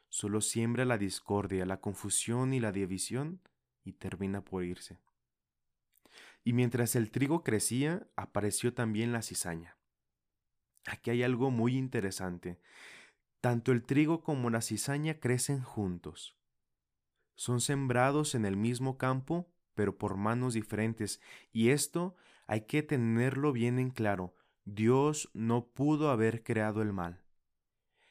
Solo 0.10 0.42
siembra 0.42 0.84
la 0.84 0.98
discordia, 0.98 1.64
la 1.68 1.80
confusión 1.80 2.56
y 2.56 2.60
la 2.60 2.72
división 2.72 3.40
y 3.84 3.94
termina 3.94 4.44
por 4.44 4.64
irse. 4.64 5.00
Y 6.44 6.54
mientras 6.54 6.96
el 6.96 7.12
trigo 7.12 7.44
crecía, 7.44 8.08
apareció 8.16 8.74
también 8.74 9.12
la 9.12 9.22
cizaña. 9.22 9.78
Aquí 10.88 11.12
hay 11.12 11.22
algo 11.22 11.52
muy 11.52 11.78
interesante. 11.78 12.60
Tanto 13.42 13.72
el 13.72 13.84
trigo 13.84 14.24
como 14.24 14.50
la 14.50 14.62
cizaña 14.62 15.20
crecen 15.20 15.62
juntos. 15.62 16.36
Son 17.36 17.62
sembrados 17.62 18.34
en 18.34 18.46
el 18.46 18.58
mismo 18.58 18.98
campo, 18.98 19.48
pero 19.76 19.98
por 19.98 20.18
manos 20.18 20.54
diferentes, 20.54 21.22
y 21.52 21.70
esto 21.70 22.16
hay 22.48 22.62
que 22.62 22.84
tenerlo 22.84 23.52
bien 23.52 23.80
en 23.80 23.90
claro. 23.90 24.36
Dios 24.66 25.30
no 25.34 25.66
pudo 25.66 26.10
haber 26.12 26.44
creado 26.44 26.82
el 26.82 26.94
mal. 26.94 27.22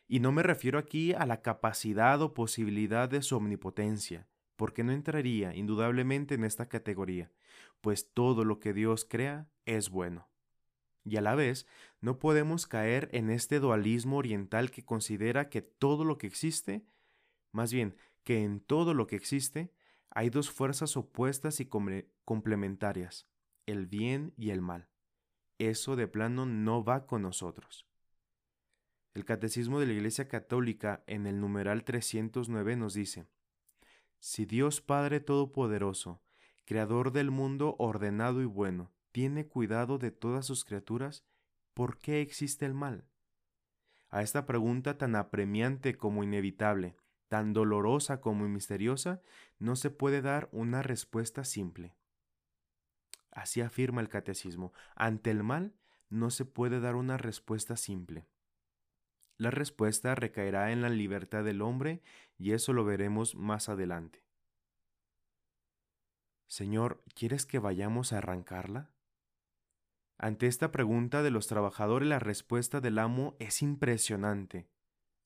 Y 0.09 0.21
no 0.21 0.33
me 0.33 0.43
refiero 0.43 0.79
aquí 0.79 1.13
a 1.13 1.27
la 1.27 1.41
capacidad 1.43 2.21
o 2.23 2.35
posibilidad 2.35 3.09
de 3.09 3.23
su 3.23 3.37
omnipotencia, 3.37 4.27
porque 4.57 4.83
no 4.83 4.93
entraría 4.93 5.55
indudablemente 5.55 6.35
en 6.35 6.45
esta 6.45 6.69
categoría 6.69 7.31
pues 7.81 8.13
todo 8.13 8.45
lo 8.45 8.61
que 8.61 8.73
Dios 8.73 9.07
crea 9.09 9.49
es 9.65 9.91
bueno. 9.91 10.29
Y 11.05 11.17
a 11.17 11.21
la 11.23 11.35
vez, 11.35 11.67
no 12.01 12.19
podemos 12.19 12.67
caer 12.67 13.09
en 13.13 13.31
este 13.31 13.59
dualismo 13.59 14.19
oriental 14.19 14.71
que 14.71 14.85
considera 14.85 15.49
que 15.49 15.63
todo 15.63 16.05
lo 16.05 16.19
que 16.19 16.27
existe, 16.27 16.85
más 17.53 17.73
bien 17.73 17.97
que 18.23 18.43
en 18.43 18.61
todo 18.61 18.93
lo 18.93 19.07
que 19.07 19.17
existe, 19.17 19.73
hay 20.11 20.31
dos 20.31 20.51
fuerzas 20.51 20.97
opuestas 20.97 21.61
y 21.61 21.69
complementarias, 22.25 23.27
el 23.67 23.87
bien 23.87 24.35
y 24.37 24.51
el 24.51 24.61
mal. 24.61 24.89
Eso 25.59 25.97
de 25.97 26.09
plano 26.09 26.47
no 26.47 26.85
va 26.85 27.07
con 27.07 27.23
nosotros. 27.23 27.87
El 29.15 29.25
Catecismo 29.25 29.81
de 29.81 29.87
la 29.87 29.93
Iglesia 29.93 30.29
Católica 30.29 31.03
en 31.07 31.27
el 31.27 31.41
numeral 31.41 31.85
309 31.85 32.77
nos 32.77 32.95
dice, 32.95 33.27
Si 34.19 34.45
Dios 34.47 34.81
Padre 34.81 35.21
Todopoderoso 35.21 36.23
Creador 36.71 37.11
del 37.11 37.33
mundo 37.33 37.75
ordenado 37.81 38.43
y 38.43 38.45
bueno, 38.45 38.93
tiene 39.11 39.49
cuidado 39.49 39.99
de 39.99 40.13
todas 40.13 40.47
sus 40.47 40.65
criaturas, 40.65 41.25
¿por 41.75 41.99
qué 41.99 42.21
existe 42.21 42.65
el 42.65 42.75
mal? 42.75 43.09
A 44.09 44.23
esta 44.23 44.47
pregunta 44.47 44.97
tan 44.97 45.17
apremiante 45.17 45.97
como 45.97 46.23
inevitable, 46.23 46.95
tan 47.27 47.53
dolorosa 47.53 48.21
como 48.21 48.49
misteriosa, 48.49 49.21
no 49.61 49.77
se 49.77 49.91
puede 49.91 50.23
dar 50.23 50.49
una 50.51 50.83
respuesta 50.83 51.45
simple. 51.45 51.95
Así 53.31 53.61
afirma 53.61 54.01
el 54.01 54.09
catecismo, 54.09 54.73
ante 54.97 55.31
el 55.31 55.45
mal 55.45 55.77
no 56.09 56.31
se 56.31 56.45
puede 56.45 56.81
dar 56.81 56.97
una 56.97 57.17
respuesta 57.17 57.77
simple. 57.77 58.27
La 59.37 59.51
respuesta 59.51 60.15
recaerá 60.15 60.73
en 60.73 60.83
la 60.83 60.89
libertad 60.89 61.45
del 61.45 61.63
hombre 61.63 62.03
y 62.37 62.53
eso 62.53 62.73
lo 62.73 62.85
veremos 62.85 63.37
más 63.37 63.69
adelante. 63.69 64.25
Señor, 66.47 67.05
¿quieres 67.15 67.47
que 67.47 67.61
vayamos 67.61 68.13
a 68.13 68.19
arrancarla? 68.19 68.91
Ante 70.19 70.49
esta 70.49 70.73
pregunta 70.73 71.23
de 71.23 71.31
los 71.31 71.47
trabajadores 71.47 72.09
la 72.09 72.19
respuesta 72.19 72.81
del 72.81 72.99
amo 72.99 73.37
es 73.39 73.63
impresionante. 73.63 74.69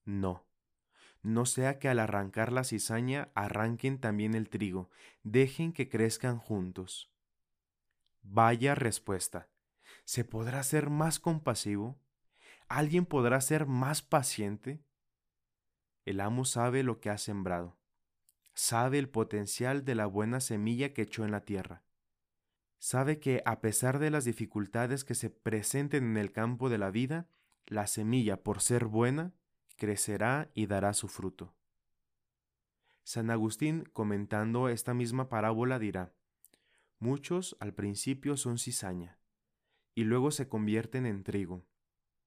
No. 0.04 0.46
No 1.24 1.44
sea 1.44 1.80
que 1.80 1.88
al 1.88 1.98
arrancar 1.98 2.52
la 2.52 2.62
cizaña 2.62 3.32
arranquen 3.34 3.98
también 3.98 4.34
el 4.34 4.48
trigo, 4.48 4.90
dejen 5.24 5.72
que 5.72 5.88
crezcan 5.88 6.38
juntos. 6.38 7.10
Vaya 8.22 8.76
respuesta. 8.76 9.48
¿Se 10.04 10.24
podrá 10.24 10.62
ser 10.62 10.88
más 10.88 11.18
compasivo? 11.18 11.98
¿Alguien 12.68 13.06
podrá 13.06 13.40
ser 13.40 13.66
más 13.66 14.02
paciente? 14.02 14.84
El 16.04 16.20
amo 16.20 16.44
sabe 16.44 16.84
lo 16.84 17.00
que 17.00 17.10
ha 17.10 17.18
sembrado 17.18 17.76
sabe 18.54 18.98
el 18.98 19.08
potencial 19.08 19.84
de 19.84 19.96
la 19.96 20.06
buena 20.06 20.40
semilla 20.40 20.94
que 20.94 21.02
echó 21.02 21.24
en 21.24 21.32
la 21.32 21.44
tierra. 21.44 21.82
Sabe 22.78 23.18
que 23.18 23.42
a 23.44 23.60
pesar 23.60 23.98
de 23.98 24.10
las 24.10 24.24
dificultades 24.24 25.04
que 25.04 25.14
se 25.14 25.30
presenten 25.30 26.04
en 26.04 26.16
el 26.16 26.32
campo 26.32 26.68
de 26.68 26.78
la 26.78 26.90
vida, 26.90 27.28
la 27.66 27.86
semilla, 27.86 28.42
por 28.42 28.60
ser 28.60 28.84
buena, 28.84 29.34
crecerá 29.76 30.50
y 30.54 30.66
dará 30.66 30.94
su 30.94 31.08
fruto. 31.08 31.54
San 33.02 33.30
Agustín, 33.30 33.84
comentando 33.92 34.68
esta 34.68 34.94
misma 34.94 35.28
parábola, 35.28 35.78
dirá, 35.78 36.14
Muchos 36.98 37.56
al 37.60 37.74
principio 37.74 38.36
son 38.36 38.58
cizaña, 38.58 39.18
y 39.94 40.04
luego 40.04 40.30
se 40.30 40.48
convierten 40.48 41.04
en 41.04 41.22
trigo. 41.22 41.66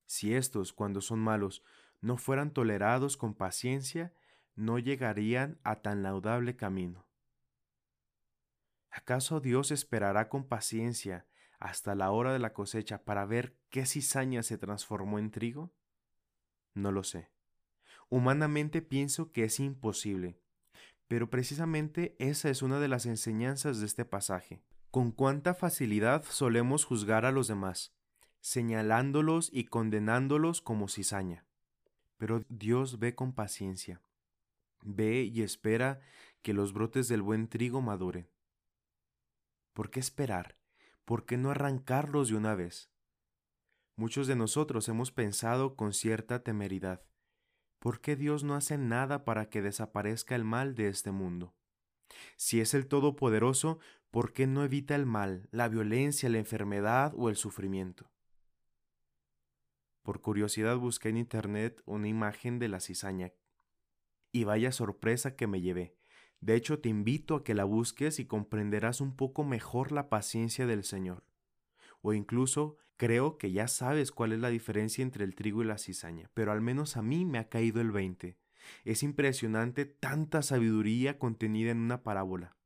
Si 0.05 0.35
estos, 0.35 0.73
cuando 0.73 1.01
son 1.01 1.19
malos, 1.19 1.63
no 1.99 2.17
fueran 2.17 2.51
tolerados 2.51 3.17
con 3.17 3.33
paciencia, 3.33 4.13
no 4.55 4.77
llegarían 4.77 5.59
a 5.63 5.81
tan 5.81 6.03
laudable 6.03 6.55
camino. 6.55 7.07
¿Acaso 8.91 9.39
Dios 9.39 9.71
esperará 9.71 10.29
con 10.29 10.47
paciencia 10.47 11.25
hasta 11.59 11.95
la 11.95 12.11
hora 12.11 12.33
de 12.33 12.39
la 12.39 12.53
cosecha 12.53 13.03
para 13.03 13.25
ver 13.25 13.57
qué 13.69 13.85
cizaña 13.85 14.43
se 14.43 14.57
transformó 14.57 15.19
en 15.19 15.31
trigo? 15.31 15.73
No 16.73 16.91
lo 16.91 17.03
sé. 17.03 17.31
Humanamente 18.09 18.81
pienso 18.81 19.31
que 19.31 19.43
es 19.43 19.59
imposible, 19.59 20.39
pero 21.07 21.29
precisamente 21.29 22.15
esa 22.19 22.49
es 22.49 22.61
una 22.61 22.79
de 22.79 22.87
las 22.87 23.05
enseñanzas 23.05 23.79
de 23.79 23.85
este 23.85 24.05
pasaje. 24.05 24.61
Con 24.91 25.11
cuánta 25.11 25.53
facilidad 25.53 26.23
solemos 26.23 26.85
juzgar 26.85 27.25
a 27.25 27.31
los 27.31 27.47
demás, 27.47 27.93
señalándolos 28.39 29.49
y 29.51 29.65
condenándolos 29.65 30.61
como 30.61 30.87
cizaña. 30.87 31.45
Pero 32.17 32.45
Dios 32.49 32.97
ve 32.97 33.13
con 33.13 33.33
paciencia, 33.33 34.01
ve 34.81 35.23
y 35.23 35.41
espera 35.41 35.99
que 36.41 36.53
los 36.53 36.73
brotes 36.73 37.09
del 37.09 37.21
buen 37.21 37.49
trigo 37.49 37.81
maduren. 37.81 38.29
¿Por 39.73 39.91
qué 39.91 39.99
esperar? 39.99 40.57
¿Por 41.05 41.25
qué 41.25 41.37
no 41.37 41.51
arrancarlos 41.51 42.29
de 42.29 42.35
una 42.35 42.55
vez? 42.55 42.89
Muchos 43.95 44.27
de 44.27 44.35
nosotros 44.35 44.87
hemos 44.89 45.11
pensado 45.11 45.75
con 45.75 45.93
cierta 45.93 46.43
temeridad, 46.43 47.03
¿por 47.79 48.01
qué 48.01 48.15
Dios 48.15 48.43
no 48.43 48.55
hace 48.55 48.77
nada 48.77 49.25
para 49.25 49.49
que 49.49 49.61
desaparezca 49.61 50.35
el 50.35 50.43
mal 50.43 50.75
de 50.75 50.87
este 50.87 51.11
mundo? 51.11 51.53
Si 52.35 52.59
es 52.59 52.73
el 52.73 52.87
Todopoderoso, 52.87 53.79
¿por 54.11 54.33
qué 54.33 54.47
no 54.47 54.63
evita 54.63 54.95
el 54.95 55.05
mal, 55.05 55.47
la 55.51 55.67
violencia, 55.67 56.29
la 56.29 56.39
enfermedad 56.39 57.13
o 57.15 57.29
el 57.29 57.35
sufrimiento? 57.35 58.09
Por 60.03 60.21
curiosidad 60.21 60.77
busqué 60.77 61.09
en 61.09 61.17
internet 61.17 61.81
una 61.85 62.07
imagen 62.07 62.59
de 62.59 62.69
la 62.69 62.79
cizaña. 62.79 63.33
Y 64.31 64.45
vaya 64.45 64.71
sorpresa 64.71 65.35
que 65.35 65.47
me 65.47 65.59
llevé. 65.59 65.97
De 66.39 66.55
hecho, 66.55 66.79
te 66.79 66.87
invito 66.87 67.35
a 67.35 67.43
que 67.43 67.53
la 67.53 67.65
busques 67.65 68.19
y 68.19 68.25
comprenderás 68.25 69.01
un 69.01 69.15
poco 69.15 69.43
mejor 69.43 69.91
la 69.91 70.07
paciencia 70.07 70.65
del 70.65 70.83
Señor. 70.83 71.25
O 72.01 72.13
incluso 72.13 72.77
creo 72.97 73.37
que 73.37 73.51
ya 73.51 73.67
sabes 73.67 74.11
cuál 74.11 74.33
es 74.33 74.39
la 74.39 74.49
diferencia 74.49 75.01
entre 75.01 75.23
el 75.23 75.35
trigo 75.35 75.61
y 75.61 75.65
la 75.65 75.77
cizaña, 75.77 76.29
pero 76.33 76.51
al 76.51 76.61
menos 76.61 76.97
a 76.97 77.01
mí 77.01 77.25
me 77.25 77.37
ha 77.37 77.49
caído 77.49 77.79
el 77.79 77.91
20. 77.91 78.37
Es 78.83 79.03
impresionante 79.03 79.85
tanta 79.85 80.41
sabiduría 80.41 81.17
contenida 81.19 81.71
en 81.71 81.77
una 81.77 82.03
parábola. 82.03 82.57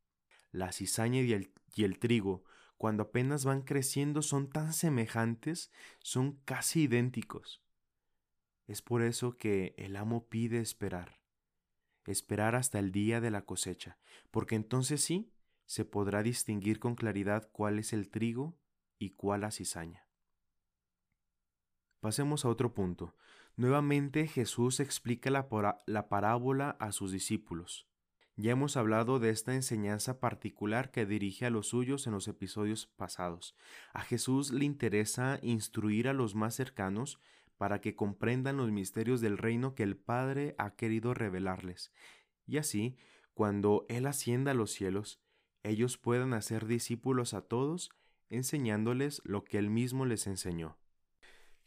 La 0.51 0.71
cizaña 0.71 1.21
y 1.21 1.33
el, 1.33 1.53
y 1.75 1.83
el 1.83 2.00
trigo 2.00 2.43
cuando 2.77 3.03
apenas 3.03 3.45
van 3.45 3.61
creciendo 3.61 4.23
son 4.23 4.50
tan 4.50 4.73
semejantes, 4.73 5.69
son 6.00 6.41
casi 6.45 6.83
idénticos. 6.85 7.61
Es 8.65 8.81
por 8.81 9.03
eso 9.03 9.38
que 9.38 9.75
el 9.77 9.95
amo 9.95 10.27
pide 10.29 10.61
esperar, 10.61 11.21
esperar 12.07 12.55
hasta 12.55 12.79
el 12.79 12.91
día 12.91 13.21
de 13.21 13.29
la 13.29 13.43
cosecha, 13.43 14.00
porque 14.31 14.55
entonces 14.55 15.03
sí 15.03 15.31
se 15.65 15.85
podrá 15.85 16.23
distinguir 16.23 16.79
con 16.79 16.95
claridad 16.95 17.50
cuál 17.51 17.77
es 17.77 17.93
el 17.93 18.09
trigo 18.09 18.57
y 18.97 19.11
cuál 19.11 19.41
la 19.41 19.51
cizaña. 19.51 20.07
Pasemos 22.01 22.46
a 22.46 22.50
otro 22.50 22.74
punto. 22.74 23.13
Nuevamente 23.55 24.27
Jesús 24.27 24.79
explica 24.79 25.29
la, 25.29 25.48
la 25.86 26.10
parábola 26.10 26.72
a 26.79 26.91
sus 26.91 27.12
discípulos. 27.12 27.88
Ya 28.36 28.53
hemos 28.53 28.75
hablado 28.75 29.20
de 29.20 29.29
esta 29.29 29.53
enseñanza 29.53 30.20
particular 30.20 30.89
que 30.89 31.05
dirige 31.05 31.46
a 31.46 31.51
los 31.51 31.67
suyos 31.67 32.08
en 32.08 32.13
los 32.13 32.27
episodios 32.27 32.88
pasados. 32.88 33.55
A 33.93 34.01
Jesús 34.01 34.51
le 34.51 34.65
interesa 34.65 35.38
instruir 35.43 36.08
a 36.08 36.13
los 36.13 36.34
más 36.34 36.55
cercanos 36.55 37.20
para 37.58 37.81
que 37.81 37.96
comprendan 37.96 38.58
los 38.58 38.72
misterios 38.72 39.22
del 39.22 39.38
reino 39.38 39.75
que 39.75 39.84
el 39.84 39.96
Padre 39.96 40.55
ha 40.58 40.72
querido 40.72 41.13
revelarles. 41.13 41.91
Y 42.48 42.58
así, 42.58 42.98
cuando 43.36 43.86
Él 43.89 44.08
ascienda 44.08 44.51
a 44.51 44.55
los 44.55 44.72
cielos, 44.72 45.22
ellos 45.62 46.00
puedan 46.00 46.34
hacer 46.34 46.65
discípulos 46.65 47.36
a 47.36 47.41
todos, 47.41 47.91
enseñándoles 48.29 49.22
lo 49.24 49.43
que 49.43 49.60
Él 49.60 49.70
mismo 49.70 50.08
les 50.08 50.25
enseñó. 50.25 50.79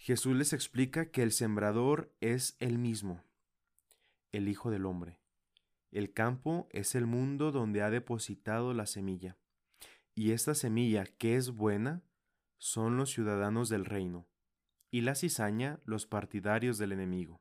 Jesús 0.04 0.36
les 0.36 0.52
explica 0.52 1.10
que 1.10 1.22
el 1.22 1.32
sembrador 1.32 2.14
es 2.20 2.56
Él 2.60 2.78
mismo, 2.78 3.24
el 4.32 4.48
Hijo 4.48 4.70
del 4.70 4.86
Hombre 4.86 5.18
el 5.94 6.12
campo 6.12 6.66
es 6.72 6.96
el 6.96 7.06
mundo 7.06 7.52
donde 7.52 7.80
ha 7.80 7.88
depositado 7.88 8.74
la 8.74 8.84
semilla, 8.84 9.38
y 10.16 10.32
esta 10.32 10.56
semilla, 10.56 11.04
que 11.06 11.36
es 11.36 11.50
buena, 11.50 12.02
son 12.58 12.96
los 12.96 13.12
ciudadanos 13.12 13.68
del 13.68 13.84
reino, 13.84 14.26
y 14.90 15.02
la 15.02 15.14
cizaña 15.14 15.78
los 15.84 16.06
partidarios 16.06 16.78
del 16.78 16.90
enemigo. 16.90 17.40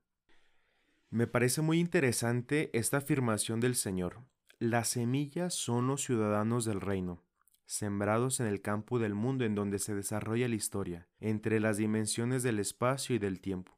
Me 1.10 1.26
parece 1.26 1.62
muy 1.62 1.80
interesante 1.80 2.70
esta 2.78 2.98
afirmación 2.98 3.60
del 3.60 3.74
Señor. 3.74 4.24
Las 4.60 4.90
semillas 4.90 5.56
son 5.56 5.88
los 5.88 6.04
ciudadanos 6.04 6.64
del 6.64 6.80
reino, 6.80 7.24
sembrados 7.66 8.40
en 8.40 8.48
el 8.48 8.62
campo 8.62 9.00
del 9.00 9.14
mundo 9.14 9.46
en 9.46 9.56
donde 9.56 9.80
se 9.80 9.96
desarrolla 9.96 10.48
la 10.48 10.56
historia, 10.56 11.08
entre 11.20 11.60
las 11.60 11.78
dimensiones 11.78 12.44
del 12.44 12.60
espacio 12.60 13.16
y 13.16 13.20
del 13.20 13.40
tiempo. 13.40 13.78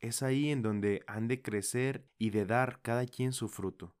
Es 0.00 0.22
ahí 0.22 0.50
en 0.50 0.62
donde 0.62 1.02
han 1.06 1.28
de 1.28 1.42
crecer 1.42 2.08
y 2.18 2.30
de 2.30 2.46
dar 2.46 2.80
cada 2.82 3.06
quien 3.06 3.32
su 3.32 3.48
fruto 3.48 3.94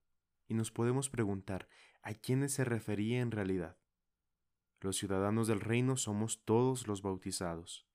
y 0.48 0.54
nos 0.54 0.70
podemos 0.70 1.08
preguntar 1.08 1.68
a 2.02 2.14
quiénes 2.14 2.52
se 2.52 2.64
refería 2.64 3.20
en 3.20 3.30
realidad. 3.30 3.76
Los 4.80 4.96
ciudadanos 4.96 5.46
del 5.46 5.60
reino 5.60 5.96
somos 5.96 6.44
todos 6.44 6.86
los 6.86 7.02
bautizados. 7.02 7.86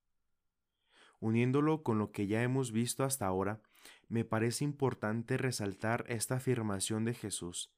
Uniéndolo 1.20 1.84
con 1.84 2.00
lo 2.00 2.12
que 2.12 2.28
ya 2.28 2.42
hemos 2.42 2.72
visto 2.72 3.04
hasta 3.04 3.28
ahora, 3.28 3.62
me 4.08 4.26
parece 4.26 4.64
importante 4.64 5.38
resaltar 5.38 6.06
esta 6.08 6.36
afirmación 6.36 7.06
de 7.06 7.14
Jesús. 7.14 7.72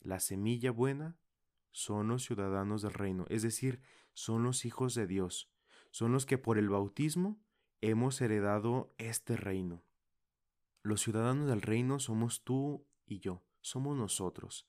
La 0.00 0.18
semilla 0.18 0.70
buena 0.70 1.16
son 1.72 2.08
los 2.08 2.24
ciudadanos 2.24 2.82
del 2.82 2.92
reino, 2.92 3.26
es 3.28 3.42
decir, 3.42 3.80
son 4.12 4.42
los 4.42 4.64
hijos 4.64 4.94
de 4.94 5.06
Dios, 5.06 5.52
son 5.90 6.12
los 6.12 6.26
que 6.26 6.38
por 6.38 6.58
el 6.58 6.68
bautismo 6.68 7.40
hemos 7.80 8.20
heredado 8.20 8.94
este 8.98 9.36
reino. 9.36 9.84
Los 10.82 11.02
ciudadanos 11.02 11.48
del 11.48 11.62
reino 11.62 11.98
somos 11.98 12.42
tú 12.42 12.86
y 13.06 13.20
yo 13.20 13.44
somos 13.60 13.96
nosotros. 13.96 14.68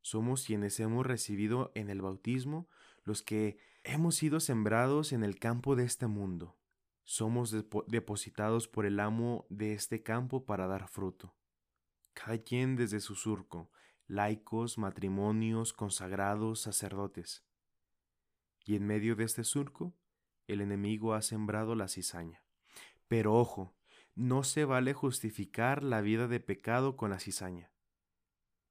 Somos 0.00 0.44
quienes 0.44 0.78
hemos 0.80 1.06
recibido 1.06 1.72
en 1.74 1.90
el 1.90 2.02
bautismo 2.02 2.68
los 3.04 3.22
que 3.22 3.58
hemos 3.82 4.16
sido 4.16 4.40
sembrados 4.40 5.12
en 5.12 5.22
el 5.22 5.38
campo 5.38 5.76
de 5.76 5.84
este 5.84 6.06
mundo. 6.06 6.58
Somos 7.04 7.54
depositados 7.86 8.68
por 8.68 8.86
el 8.86 9.00
amo 9.00 9.46
de 9.50 9.74
este 9.74 10.02
campo 10.02 10.44
para 10.46 10.66
dar 10.66 10.88
fruto. 10.88 11.34
Cada 12.14 12.38
quien 12.38 12.76
desde 12.76 13.00
su 13.00 13.14
surco, 13.14 13.70
laicos, 14.06 14.78
matrimonios, 14.78 15.72
consagrados, 15.72 16.60
sacerdotes. 16.60 17.44
Y 18.64 18.76
en 18.76 18.86
medio 18.86 19.16
de 19.16 19.24
este 19.24 19.44
surco, 19.44 19.94
el 20.46 20.60
enemigo 20.60 21.14
ha 21.14 21.22
sembrado 21.22 21.74
la 21.74 21.88
cizaña. 21.88 22.44
Pero 23.08 23.34
ojo, 23.34 23.74
no 24.14 24.44
se 24.44 24.64
vale 24.64 24.92
justificar 24.92 25.82
la 25.82 26.00
vida 26.00 26.28
de 26.28 26.40
pecado 26.40 26.96
con 26.96 27.10
la 27.10 27.20
cizaña. 27.20 27.70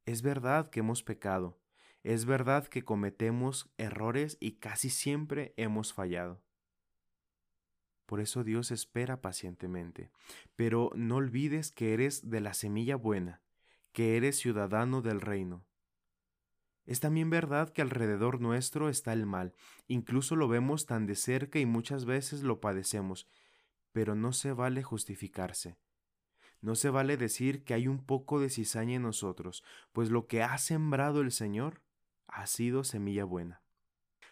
Es 0.05 0.21
verdad 0.21 0.69
que 0.69 0.81
hemos 0.81 1.03
pecado, 1.03 1.59
es 2.03 2.25
verdad 2.25 2.67
que 2.67 2.83
cometemos 2.83 3.71
errores 3.77 4.37
y 4.39 4.53
casi 4.53 4.89
siempre 4.89 5.53
hemos 5.57 5.93
fallado. 5.93 6.43
Por 8.05 8.19
eso 8.19 8.43
Dios 8.43 8.71
espera 8.71 9.21
pacientemente. 9.21 10.11
Pero 10.55 10.91
no 10.95 11.15
olvides 11.15 11.71
que 11.71 11.93
eres 11.93 12.29
de 12.29 12.41
la 12.41 12.53
semilla 12.53 12.97
buena, 12.97 13.41
que 13.93 14.17
eres 14.17 14.37
ciudadano 14.37 15.01
del 15.01 15.21
reino. 15.21 15.65
Es 16.85 16.99
también 16.99 17.29
verdad 17.29 17.69
que 17.69 17.81
alrededor 17.81 18.41
nuestro 18.41 18.89
está 18.89 19.13
el 19.13 19.25
mal, 19.25 19.53
incluso 19.87 20.35
lo 20.35 20.47
vemos 20.49 20.85
tan 20.85 21.05
de 21.05 21.15
cerca 21.15 21.59
y 21.59 21.65
muchas 21.65 22.03
veces 22.03 22.43
lo 22.43 22.59
padecemos, 22.59 23.27
pero 23.93 24.15
no 24.15 24.33
se 24.33 24.51
vale 24.51 24.83
justificarse. 24.83 25.77
No 26.59 26.75
se 26.75 26.89
vale 26.89 27.15
decir 27.17 27.63
que 27.63 27.73
hay 27.73 27.87
un 27.87 28.05
poco 28.05 28.39
de 28.39 28.49
cizaña 28.49 28.95
en 28.95 29.03
nosotros, 29.03 29.63
pues 29.93 30.09
lo 30.09 30.27
que 30.27 30.43
ha 30.43 30.57
sembrado 30.57 31.21
el 31.21 31.31
Señor 31.31 31.81
ha 32.27 32.47
sido 32.47 32.83
semilla 32.83 33.25
buena. 33.25 33.61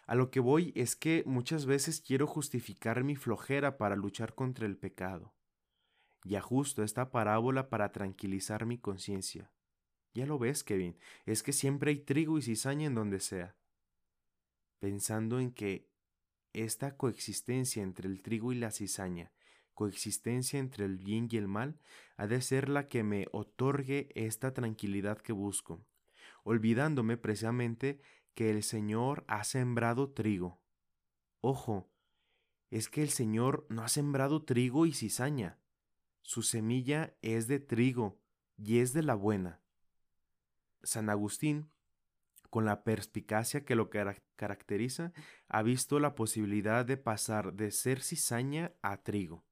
A 0.06 0.14
lo 0.14 0.30
que 0.30 0.40
voy 0.40 0.72
es 0.74 0.96
que 0.96 1.22
muchas 1.26 1.64
veces 1.66 2.00
quiero 2.00 2.26
justificar 2.26 3.04
mi 3.04 3.16
flojera 3.16 3.78
para 3.78 3.96
luchar 3.96 4.34
contra 4.34 4.66
el 4.66 4.76
pecado. 4.76 5.34
Y 6.24 6.34
ajusto 6.34 6.82
esta 6.82 7.10
parábola 7.10 7.68
para 7.68 7.92
tranquilizar 7.92 8.66
mi 8.66 8.78
conciencia. 8.78 9.51
Ya 10.14 10.26
lo 10.26 10.38
ves, 10.38 10.64
Kevin, 10.64 10.96
es 11.26 11.42
que 11.42 11.52
siempre 11.52 11.90
hay 11.90 11.98
trigo 11.98 12.38
y 12.38 12.42
cizaña 12.42 12.86
en 12.86 12.94
donde 12.94 13.20
sea. 13.20 13.56
Pensando 14.78 15.40
en 15.40 15.52
que 15.52 15.88
esta 16.52 16.96
coexistencia 16.96 17.82
entre 17.82 18.08
el 18.08 18.20
trigo 18.22 18.52
y 18.52 18.56
la 18.56 18.70
cizaña 18.70 19.32
coexistencia 19.74 20.58
entre 20.58 20.84
el 20.84 20.96
bien 20.96 21.28
y 21.30 21.36
el 21.36 21.48
mal, 21.48 21.78
ha 22.16 22.26
de 22.26 22.40
ser 22.40 22.68
la 22.68 22.88
que 22.88 23.02
me 23.02 23.26
otorgue 23.32 24.08
esta 24.14 24.52
tranquilidad 24.52 25.18
que 25.18 25.32
busco, 25.32 25.84
olvidándome 26.44 27.16
precisamente 27.16 28.00
que 28.34 28.50
el 28.50 28.62
Señor 28.62 29.24
ha 29.28 29.44
sembrado 29.44 30.10
trigo. 30.10 30.60
Ojo, 31.40 31.90
es 32.70 32.88
que 32.88 33.02
el 33.02 33.10
Señor 33.10 33.66
no 33.68 33.82
ha 33.82 33.88
sembrado 33.88 34.44
trigo 34.44 34.86
y 34.86 34.92
cizaña. 34.92 35.58
Su 36.22 36.42
semilla 36.42 37.16
es 37.20 37.48
de 37.48 37.58
trigo 37.58 38.20
y 38.56 38.78
es 38.78 38.92
de 38.92 39.02
la 39.02 39.14
buena. 39.14 39.61
San 40.82 41.10
Agustín, 41.10 41.70
con 42.50 42.64
la 42.64 42.84
perspicacia 42.84 43.64
que 43.64 43.74
lo 43.74 43.88
caracteriza, 44.36 45.12
ha 45.48 45.62
visto 45.62 45.98
la 46.00 46.14
posibilidad 46.14 46.84
de 46.84 46.96
pasar 46.96 47.54
de 47.54 47.70
ser 47.70 48.02
cizaña 48.02 48.74
a 48.82 48.98
trigo. 49.02 49.44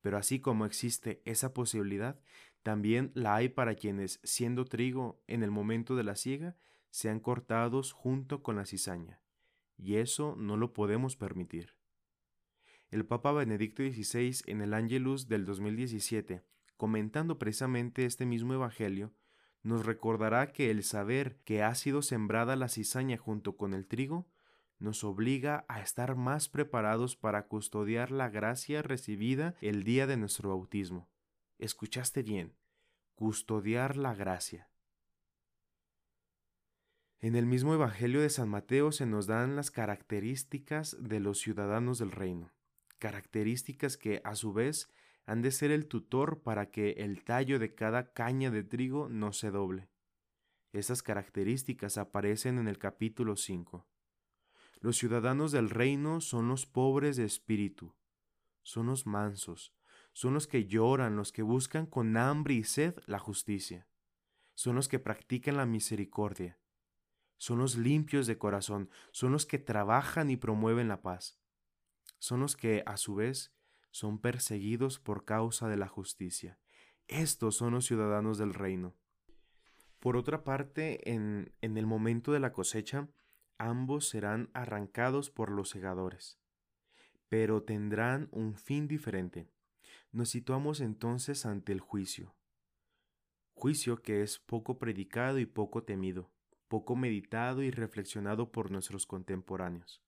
Pero 0.00 0.16
así 0.16 0.40
como 0.40 0.64
existe 0.64 1.20
esa 1.24 1.52
posibilidad, 1.52 2.18
también 2.62 3.12
la 3.14 3.34
hay 3.34 3.48
para 3.48 3.74
quienes, 3.74 4.20
siendo 4.22 4.64
trigo 4.64 5.22
en 5.26 5.42
el 5.42 5.50
momento 5.50 5.96
de 5.96 6.04
la 6.04 6.16
siega, 6.16 6.56
sean 6.90 7.20
cortados 7.20 7.92
junto 7.92 8.42
con 8.42 8.56
la 8.56 8.64
cizaña. 8.64 9.20
Y 9.76 9.96
eso 9.96 10.34
no 10.36 10.56
lo 10.56 10.72
podemos 10.72 11.16
permitir. 11.16 11.74
el 12.90 13.04
Papa 13.04 13.32
Benedicto 13.32 13.82
XVI 13.82 14.40
en 14.46 14.62
el 14.62 14.72
Angelus 14.72 15.28
del 15.28 15.44
2017, 15.44 16.42
comentando 16.78 17.38
precisamente 17.38 18.06
este 18.06 18.24
mismo 18.24 18.54
Evangelio, 18.54 19.12
nos 19.62 19.84
recordará 19.84 20.52
que 20.52 20.70
el 20.70 20.82
saber 20.82 21.36
que 21.44 21.62
ha 21.62 21.74
sido 21.74 22.02
sembrada 22.02 22.56
la 22.56 22.68
cizaña 22.68 23.16
junto 23.16 23.56
con 23.56 23.74
el 23.74 23.86
trigo 23.86 24.26
nos 24.78 25.02
obliga 25.02 25.64
a 25.68 25.80
estar 25.80 26.14
más 26.14 26.48
preparados 26.48 27.16
para 27.16 27.46
custodiar 27.46 28.10
la 28.10 28.28
gracia 28.28 28.82
recibida 28.82 29.56
el 29.60 29.82
día 29.82 30.06
de 30.06 30.16
nuestro 30.16 30.50
bautismo. 30.50 31.08
Escuchaste 31.58 32.22
bien, 32.22 32.54
custodiar 33.14 33.96
la 33.96 34.14
gracia. 34.14 34.70
En 37.20 37.34
el 37.34 37.46
mismo 37.46 37.74
Evangelio 37.74 38.20
de 38.20 38.30
San 38.30 38.48
Mateo 38.48 38.92
se 38.92 39.04
nos 39.04 39.26
dan 39.26 39.56
las 39.56 39.72
características 39.72 40.96
de 41.00 41.18
los 41.18 41.40
ciudadanos 41.40 41.98
del 41.98 42.12
reino, 42.12 42.52
características 43.00 43.96
que 43.96 44.20
a 44.22 44.36
su 44.36 44.52
vez 44.52 44.88
han 45.28 45.42
de 45.42 45.52
ser 45.52 45.70
el 45.72 45.88
tutor 45.88 46.42
para 46.42 46.70
que 46.70 46.92
el 46.92 47.22
tallo 47.22 47.58
de 47.58 47.74
cada 47.74 48.14
caña 48.14 48.50
de 48.50 48.64
trigo 48.64 49.10
no 49.10 49.34
se 49.34 49.50
doble. 49.50 49.90
Esas 50.72 51.02
características 51.02 51.98
aparecen 51.98 52.58
en 52.58 52.66
el 52.66 52.78
capítulo 52.78 53.36
5. 53.36 53.86
Los 54.80 54.96
ciudadanos 54.96 55.52
del 55.52 55.68
reino 55.68 56.22
son 56.22 56.48
los 56.48 56.64
pobres 56.64 57.18
de 57.18 57.26
espíritu, 57.26 57.94
son 58.62 58.86
los 58.86 59.06
mansos, 59.06 59.74
son 60.14 60.32
los 60.32 60.46
que 60.46 60.64
lloran, 60.64 61.16
los 61.16 61.30
que 61.30 61.42
buscan 61.42 61.84
con 61.84 62.16
hambre 62.16 62.54
y 62.54 62.64
sed 62.64 62.94
la 63.04 63.18
justicia, 63.18 63.86
son 64.54 64.76
los 64.76 64.88
que 64.88 64.98
practican 64.98 65.58
la 65.58 65.66
misericordia, 65.66 66.58
son 67.36 67.58
los 67.58 67.76
limpios 67.76 68.26
de 68.26 68.38
corazón, 68.38 68.88
son 69.12 69.32
los 69.32 69.44
que 69.44 69.58
trabajan 69.58 70.30
y 70.30 70.38
promueven 70.38 70.88
la 70.88 71.02
paz, 71.02 71.38
son 72.18 72.40
los 72.40 72.56
que, 72.56 72.82
a 72.86 72.96
su 72.96 73.14
vez, 73.14 73.57
son 73.90 74.20
perseguidos 74.20 74.98
por 74.98 75.24
causa 75.24 75.68
de 75.68 75.76
la 75.76 75.88
justicia. 75.88 76.58
Estos 77.06 77.56
son 77.56 77.72
los 77.72 77.86
ciudadanos 77.86 78.38
del 78.38 78.54
reino. 78.54 78.94
Por 79.98 80.16
otra 80.16 80.44
parte, 80.44 81.10
en, 81.10 81.52
en 81.60 81.76
el 81.76 81.86
momento 81.86 82.32
de 82.32 82.40
la 82.40 82.52
cosecha, 82.52 83.08
ambos 83.56 84.08
serán 84.08 84.50
arrancados 84.52 85.30
por 85.30 85.50
los 85.50 85.70
segadores, 85.70 86.38
pero 87.28 87.62
tendrán 87.62 88.28
un 88.30 88.54
fin 88.54 88.86
diferente. 88.86 89.48
Nos 90.12 90.30
situamos 90.30 90.80
entonces 90.80 91.46
ante 91.46 91.72
el 91.72 91.80
juicio. 91.80 92.34
Juicio 93.54 94.02
que 94.02 94.22
es 94.22 94.38
poco 94.38 94.78
predicado 94.78 95.38
y 95.38 95.46
poco 95.46 95.82
temido 95.82 96.30
poco 96.68 96.96
meditado 96.96 97.62
y 97.62 97.70
reflexionado 97.70 98.52
por 98.52 98.70
nuestros 98.70 99.06
contemporáneos. 99.06 100.02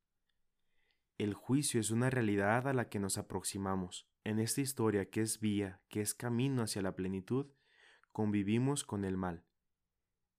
El 1.20 1.34
juicio 1.34 1.80
es 1.80 1.90
una 1.90 2.08
realidad 2.08 2.66
a 2.66 2.72
la 2.72 2.88
que 2.88 2.98
nos 2.98 3.18
aproximamos. 3.18 4.08
En 4.24 4.38
esta 4.38 4.62
historia 4.62 5.10
que 5.10 5.20
es 5.20 5.38
vía, 5.38 5.82
que 5.90 6.00
es 6.00 6.14
camino 6.14 6.62
hacia 6.62 6.80
la 6.80 6.96
plenitud, 6.96 7.52
convivimos 8.10 8.84
con 8.84 9.04
el 9.04 9.18
mal. 9.18 9.44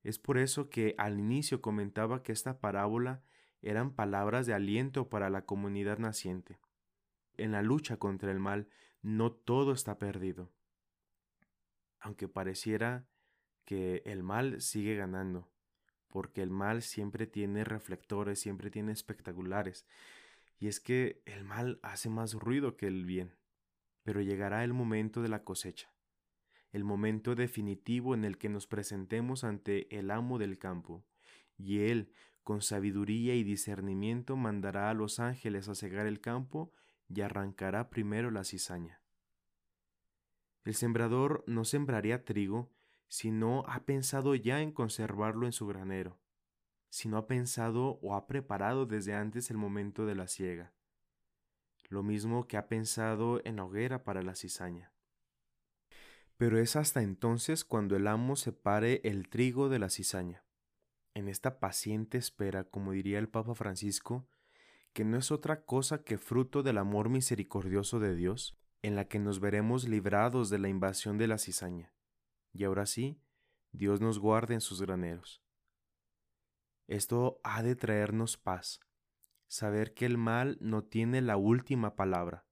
Es 0.02 0.18
por 0.18 0.40
eso 0.40 0.72
que 0.72 0.96
al 0.98 1.20
inicio 1.20 1.62
comentaba 1.62 2.24
que 2.24 2.32
esta 2.32 2.60
parábola 2.60 3.24
eran 3.62 3.94
palabras 3.94 4.48
de 4.48 4.56
aliento 4.56 5.08
para 5.08 5.30
la 5.30 5.46
comunidad 5.46 6.00
naciente. 6.00 6.58
En 7.38 7.52
la 7.52 7.62
lucha 7.62 7.98
contra 7.98 8.32
el 8.32 8.40
mal 8.40 8.68
no 9.04 9.32
todo 9.32 9.74
está 9.74 10.00
perdido. 10.00 10.52
Aunque 12.00 12.28
pareciera 12.28 13.06
que 13.66 14.02
el 14.08 14.24
mal 14.24 14.60
sigue 14.62 14.96
ganando 14.96 15.52
porque 16.12 16.44
el 16.44 16.52
mal 16.52 16.82
siempre 16.82 17.26
tiene 17.26 17.64
reflectores, 17.64 18.40
siempre 18.40 18.70
tiene 18.70 18.92
espectaculares. 18.92 19.88
Y 20.62 20.68
es 20.68 20.80
que 20.80 21.24
el 21.26 21.44
mal 21.44 21.80
hace 21.82 22.08
más 22.08 22.36
ruido 22.36 22.78
que 22.78 22.86
el 22.86 23.04
bien. 23.04 23.34
Pero 24.04 24.22
llegará 24.22 24.64
el 24.64 24.74
momento 24.74 25.24
de 25.24 25.28
la 25.28 25.44
cosecha, 25.44 25.92
el 26.72 26.84
momento 26.84 27.34
definitivo 27.34 28.14
en 28.14 28.24
el 28.26 28.38
que 28.38 28.48
nos 28.48 28.68
presentemos 28.68 29.44
ante 29.44 29.98
el 29.98 30.12
amo 30.12 30.38
del 30.38 30.60
campo, 30.60 31.04
y 31.58 31.80
él, 31.80 32.14
con 32.44 32.62
sabiduría 32.62 33.34
y 33.34 33.44
discernimiento, 33.44 34.38
mandará 34.38 34.92
a 34.92 34.94
los 34.94 35.20
ángeles 35.20 35.68
a 35.68 35.74
cegar 35.74 36.06
el 36.06 36.22
campo 36.22 36.72
y 37.10 37.22
arrancará 37.22 37.90
primero 37.90 38.30
la 38.30 38.44
cizaña. 38.44 39.02
El 40.64 40.76
sembrador 40.76 41.44
no 41.48 41.66
sembraría 41.66 42.24
trigo, 42.24 42.72
si 43.08 43.32
no 43.32 43.64
ha 43.68 43.84
pensado 43.86 44.36
ya 44.36 44.62
en 44.62 44.72
conservarlo 44.72 45.48
en 45.48 45.54
su 45.54 45.66
granero, 45.66 46.20
si 46.92 47.10
no 47.10 47.18
ha 47.18 47.26
pensado 47.26 47.98
o 48.04 48.14
ha 48.14 48.28
preparado 48.28 48.86
desde 48.86 49.16
antes 49.16 49.50
el 49.50 49.58
momento 49.58 50.06
de 50.06 50.14
la 50.14 50.28
siega, 50.28 50.72
lo 51.90 52.04
mismo 52.04 52.48
que 52.48 52.58
ha 52.58 52.68
pensado 52.68 53.42
en 53.44 53.56
la 53.56 53.64
hoguera 53.66 54.04
para 54.04 54.22
la 54.22 54.36
cizaña. 54.36 54.94
Pero 56.38 56.60
es 56.60 56.76
hasta 56.76 57.02
entonces 57.02 57.66
cuando 57.66 57.96
el 57.96 58.06
amo 58.06 58.36
separe 58.36 59.02
el 59.04 59.28
trigo 59.28 59.68
de 59.68 59.80
la 59.80 59.90
cizaña. 59.90 60.46
En 61.16 61.28
esta 61.28 61.60
paciente 61.60 62.20
espera, 62.20 62.66
como 62.66 62.92
diría 62.92 63.18
el 63.18 63.28
Papa 63.28 63.56
Francisco, 63.56 64.28
que 64.94 65.04
no 65.04 65.18
es 65.18 65.32
otra 65.32 65.66
cosa 65.66 66.04
que 66.04 66.20
fruto 66.20 66.62
del 66.62 66.78
amor 66.78 67.10
misericordioso 67.10 68.00
de 68.00 68.16
Dios, 68.16 68.56
en 68.84 68.96
la 68.96 69.06
que 69.06 69.18
nos 69.18 69.40
veremos 69.40 69.88
librados 69.88 70.52
de 70.52 70.60
la 70.60 70.70
invasión 70.70 71.18
de 71.18 71.28
la 71.28 71.40
cizaña 71.40 71.92
y 72.54 72.64
ahora 72.64 72.86
sí, 72.86 73.20
Dios 73.72 74.02
nos 74.02 74.20
guarde 74.20 74.54
en 74.54 74.62
sus 74.62 74.82
graneros. 74.82 75.42
Esto 76.88 77.40
ha 77.44 77.64
de 77.64 77.76
traernos 77.76 78.38
paz, 78.38 78.80
saber 79.48 79.94
que 79.94 80.06
el 80.06 80.18
mal 80.18 80.58
no 80.62 80.84
tiene 80.84 81.22
la 81.22 81.38
última 81.38 81.96
palabra. 81.96 82.46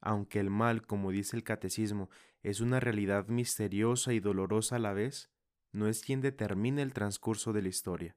Aunque 0.00 0.40
el 0.40 0.50
mal, 0.50 0.86
como 0.86 1.10
dice 1.10 1.36
el 1.36 1.44
catecismo, 1.44 2.08
es 2.42 2.60
una 2.60 2.80
realidad 2.80 3.28
misteriosa 3.28 4.12
y 4.12 4.20
dolorosa 4.20 4.76
a 4.76 4.78
la 4.78 4.92
vez, 4.92 5.30
no 5.72 5.88
es 5.88 6.02
quien 6.02 6.20
determina 6.20 6.82
el 6.82 6.92
transcurso 6.92 7.52
de 7.52 7.62
la 7.62 7.68
historia. 7.68 8.16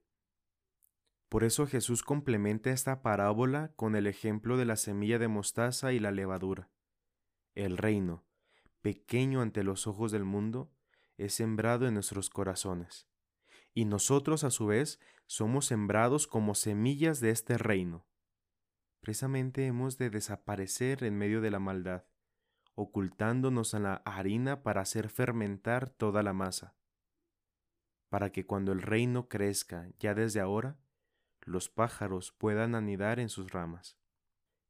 Por 1.30 1.43
eso 1.43 1.65
Jesús 1.65 2.04
complementa 2.04 2.69
esta 2.69 3.02
parábola 3.02 3.74
con 3.76 3.96
el 3.96 4.08
ejemplo 4.08 4.56
de 4.56 4.65
la 4.65 4.76
semilla 4.76 5.17
de 5.17 5.28
mostaza 5.28 5.91
y 5.91 6.00
la 6.00 6.12
levadura. 6.12 6.69
El 7.56 7.78
reino, 7.78 8.24
pequeño 8.82 9.41
ante 9.41 9.63
los 9.63 9.88
ojos 9.88 10.12
del 10.12 10.26
mundo, 10.26 10.72
es 11.17 11.34
sembrado 11.34 11.88
en 11.88 11.96
nuestros 11.96 12.30
corazones. 12.30 13.08
Y 13.74 13.86
nosotros 13.86 14.44
a 14.44 14.52
su 14.52 14.68
vez 14.68 15.00
somos 15.26 15.66
sembrados 15.66 16.28
como 16.28 16.56
semillas 16.56 17.20
de 17.20 17.32
este 17.32 17.58
reino. 17.58 18.06
Precisamente 19.00 19.66
hemos 19.66 19.98
de 19.98 20.10
desaparecer 20.10 21.04
en 21.04 21.18
medio 21.18 21.42
de 21.42 21.52
la 21.52 21.60
maldad, 21.60 22.06
ocultándonos 22.76 23.74
en 23.74 23.84
la 23.84 23.96
harina 24.06 24.64
para 24.64 24.82
hacer 24.82 25.10
fermentar 25.10 25.90
toda 25.90 26.24
la 26.24 26.34
masa, 26.34 26.76
para 28.10 28.32
que 28.32 28.46
cuando 28.46 28.72
el 28.72 28.82
reino 28.82 29.28
crezca 29.28 29.90
ya 30.00 30.14
desde 30.14 30.40
ahora, 30.40 30.78
los 31.42 31.68
pájaros 31.70 32.32
puedan 32.32 32.76
anidar 32.76 33.20
en 33.20 33.30
sus 33.30 33.52
ramas. 33.52 33.98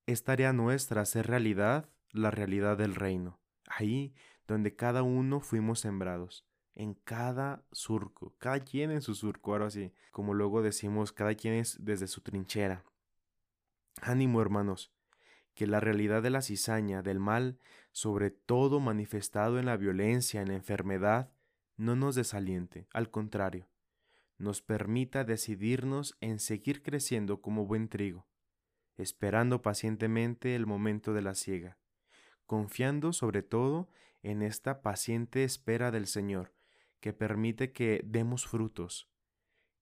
Es 0.05 0.23
tarea 0.23 0.53
nuestra 0.53 1.01
hacer 1.01 1.27
realidad 1.27 1.89
la 2.11 2.31
realidad 2.31 2.77
del 2.77 2.95
reino, 2.95 3.39
ahí 3.67 4.15
donde 4.47 4.75
cada 4.75 5.03
uno 5.03 5.39
fuimos 5.39 5.79
sembrados, 5.79 6.45
en 6.75 6.95
cada 6.95 7.63
surco, 7.71 8.33
cada 8.37 8.59
quien 8.59 8.91
en 8.91 9.01
su 9.01 9.15
surco, 9.15 9.53
ahora 9.53 9.69
sí, 9.69 9.93
como 10.11 10.33
luego 10.33 10.61
decimos, 10.61 11.11
cada 11.11 11.35
quien 11.35 11.55
es 11.55 11.77
desde 11.83 12.07
su 12.07 12.21
trinchera. 12.21 12.83
Ánimo, 14.01 14.41
hermanos, 14.41 14.91
que 15.53 15.67
la 15.67 15.79
realidad 15.79 16.23
de 16.23 16.31
la 16.31 16.41
cizaña, 16.41 17.03
del 17.03 17.19
mal, 17.19 17.59
sobre 17.91 18.31
todo 18.31 18.79
manifestado 18.79 19.59
en 19.59 19.65
la 19.65 19.77
violencia, 19.77 20.41
en 20.41 20.47
la 20.47 20.55
enfermedad, 20.55 21.31
no 21.77 21.95
nos 21.95 22.15
desaliente, 22.15 22.87
al 22.91 23.09
contrario, 23.11 23.67
nos 24.37 24.61
permita 24.61 25.23
decidirnos 25.23 26.17
en 26.21 26.39
seguir 26.39 26.81
creciendo 26.81 27.41
como 27.41 27.65
buen 27.65 27.87
trigo, 27.87 28.27
esperando 28.97 29.61
pacientemente 29.61 30.55
el 30.55 30.65
momento 30.65 31.13
de 31.13 31.21
la 31.21 31.35
siega, 31.35 31.77
confiando 32.45 33.13
sobre 33.13 33.43
todo 33.43 33.89
en 34.21 34.41
esta 34.41 34.81
paciente 34.81 35.43
espera 35.43 35.91
del 35.91 36.07
Señor, 36.07 36.53
que 37.03 37.11
permite 37.11 37.73
que 37.73 38.01
demos 38.05 38.47
frutos, 38.47 39.09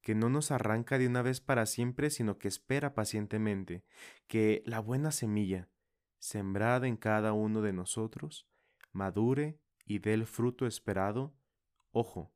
que 0.02 0.16
no 0.16 0.28
nos 0.28 0.50
arranca 0.50 0.98
de 0.98 1.06
una 1.06 1.22
vez 1.22 1.40
para 1.40 1.68
siempre, 1.68 2.10
sino 2.10 2.40
que 2.40 2.48
espera 2.48 2.96
pacientemente 2.96 3.84
que 4.26 4.64
la 4.66 4.80
buena 4.80 5.12
semilla, 5.12 5.70
sembrada 6.18 6.88
en 6.88 6.98
cada 6.98 7.34
uno 7.34 7.62
de 7.62 7.74
nosotros, 7.74 8.48
madure 8.92 9.60
y 9.86 10.00
dé 10.00 10.16
el 10.16 10.26
fruto 10.26 10.66
esperado, 10.66 11.32
ojo, 11.92 12.34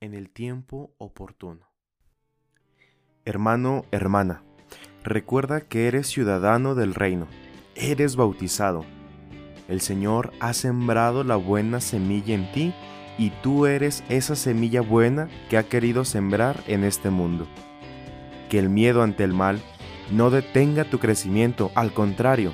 en 0.00 0.14
el 0.14 0.30
tiempo 0.30 0.96
oportuno. 0.98 1.72
Hermano, 3.24 3.84
hermana, 3.92 4.42
recuerda 5.04 5.60
que 5.60 5.86
eres 5.86 6.08
ciudadano 6.08 6.74
del 6.74 6.96
reino, 6.96 7.28
eres 7.76 8.16
bautizado, 8.16 8.84
el 9.68 9.80
Señor 9.80 10.32
ha 10.40 10.54
sembrado 10.54 11.22
la 11.22 11.36
buena 11.36 11.80
semilla 11.80 12.34
en 12.34 12.50
ti 12.50 12.74
y 13.18 13.30
tú 13.30 13.66
eres 13.66 14.02
esa 14.08 14.36
semilla 14.36 14.80
buena 14.80 15.28
que 15.48 15.58
ha 15.58 15.62
querido 15.64 16.04
sembrar 16.04 16.62
en 16.66 16.84
este 16.84 17.10
mundo. 17.10 17.46
Que 18.48 18.58
el 18.58 18.68
miedo 18.68 19.02
ante 19.02 19.24
el 19.24 19.32
mal 19.32 19.60
no 20.10 20.30
detenga 20.30 20.84
tu 20.84 20.98
crecimiento, 20.98 21.70
al 21.74 21.92
contrario, 21.92 22.52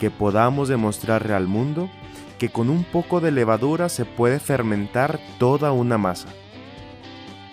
que 0.00 0.10
podamos 0.10 0.68
demostrarle 0.68 1.34
al 1.34 1.46
mundo 1.46 1.88
que 2.38 2.48
con 2.50 2.68
un 2.68 2.84
poco 2.84 3.20
de 3.20 3.30
levadura 3.30 3.88
se 3.88 4.04
puede 4.04 4.40
fermentar 4.40 5.20
toda 5.38 5.72
una 5.72 5.98
masa. 5.98 6.28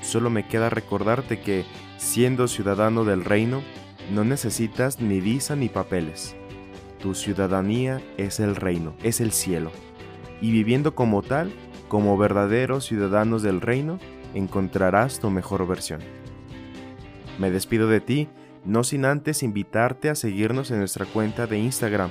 Solo 0.02 0.30
me 0.30 0.48
queda 0.48 0.70
recordarte 0.70 1.40
que, 1.40 1.66
siendo 1.98 2.48
ciudadano 2.48 3.06
del 3.06 3.24
reino, 3.24 3.62
no 4.12 4.24
necesitas 4.24 5.00
ni 5.00 5.22
visa 5.22 5.56
ni 5.56 5.70
papeles. 5.70 6.36
Tu 7.00 7.14
ciudadanía 7.16 8.02
es 8.18 8.40
el 8.40 8.56
reino, 8.56 8.96
es 9.04 9.22
el 9.22 9.32
cielo. 9.32 9.72
Y 10.42 10.52
viviendo 10.52 10.96
como 10.96 11.22
tal, 11.22 11.52
como 11.92 12.18
verdaderos 12.18 12.86
ciudadanos 12.86 13.44
del 13.44 13.60
reino, 13.60 14.00
encontrarás 14.34 15.20
tu 15.20 15.30
mejor 15.30 15.68
versión. 15.68 16.00
Me 17.38 17.52
despido 17.52 17.90
de 17.90 18.00
ti, 18.00 18.30
no 18.64 18.86
sin 18.86 19.04
antes 19.04 19.44
invitarte 19.44 20.10
a 20.10 20.16
seguirnos 20.16 20.72
en 20.72 20.80
nuestra 20.80 21.06
cuenta 21.06 21.48
de 21.48 21.60
Instagram. 21.60 22.10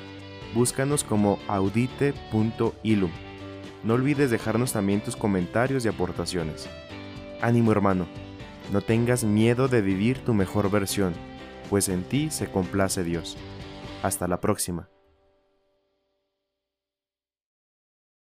Búscanos 0.55 1.03
como 1.03 1.39
audite.ilum. 1.49 3.11
No 3.83 3.95
olvides 3.95 4.31
dejarnos 4.31 4.75
también 4.75 5.01
tus 5.01 5.17
comentarios 5.17 5.87
y 5.87 5.89
aportaciones. 5.89 6.69
Ánimo 7.41 7.73
hermano, 7.73 8.07
no 8.75 8.83
tengas 8.83 9.25
miedo 9.25 9.67
de 9.67 9.81
vivir 9.81 10.19
tu 10.19 10.35
mejor 10.35 10.71
versión, 10.71 11.15
pues 11.71 11.89
en 11.89 12.03
ti 12.03 12.29
se 12.31 12.51
complace 12.51 13.03
Dios. 13.03 13.39
Hasta 14.03 14.29
la 14.29 14.43
próxima. 14.43 14.91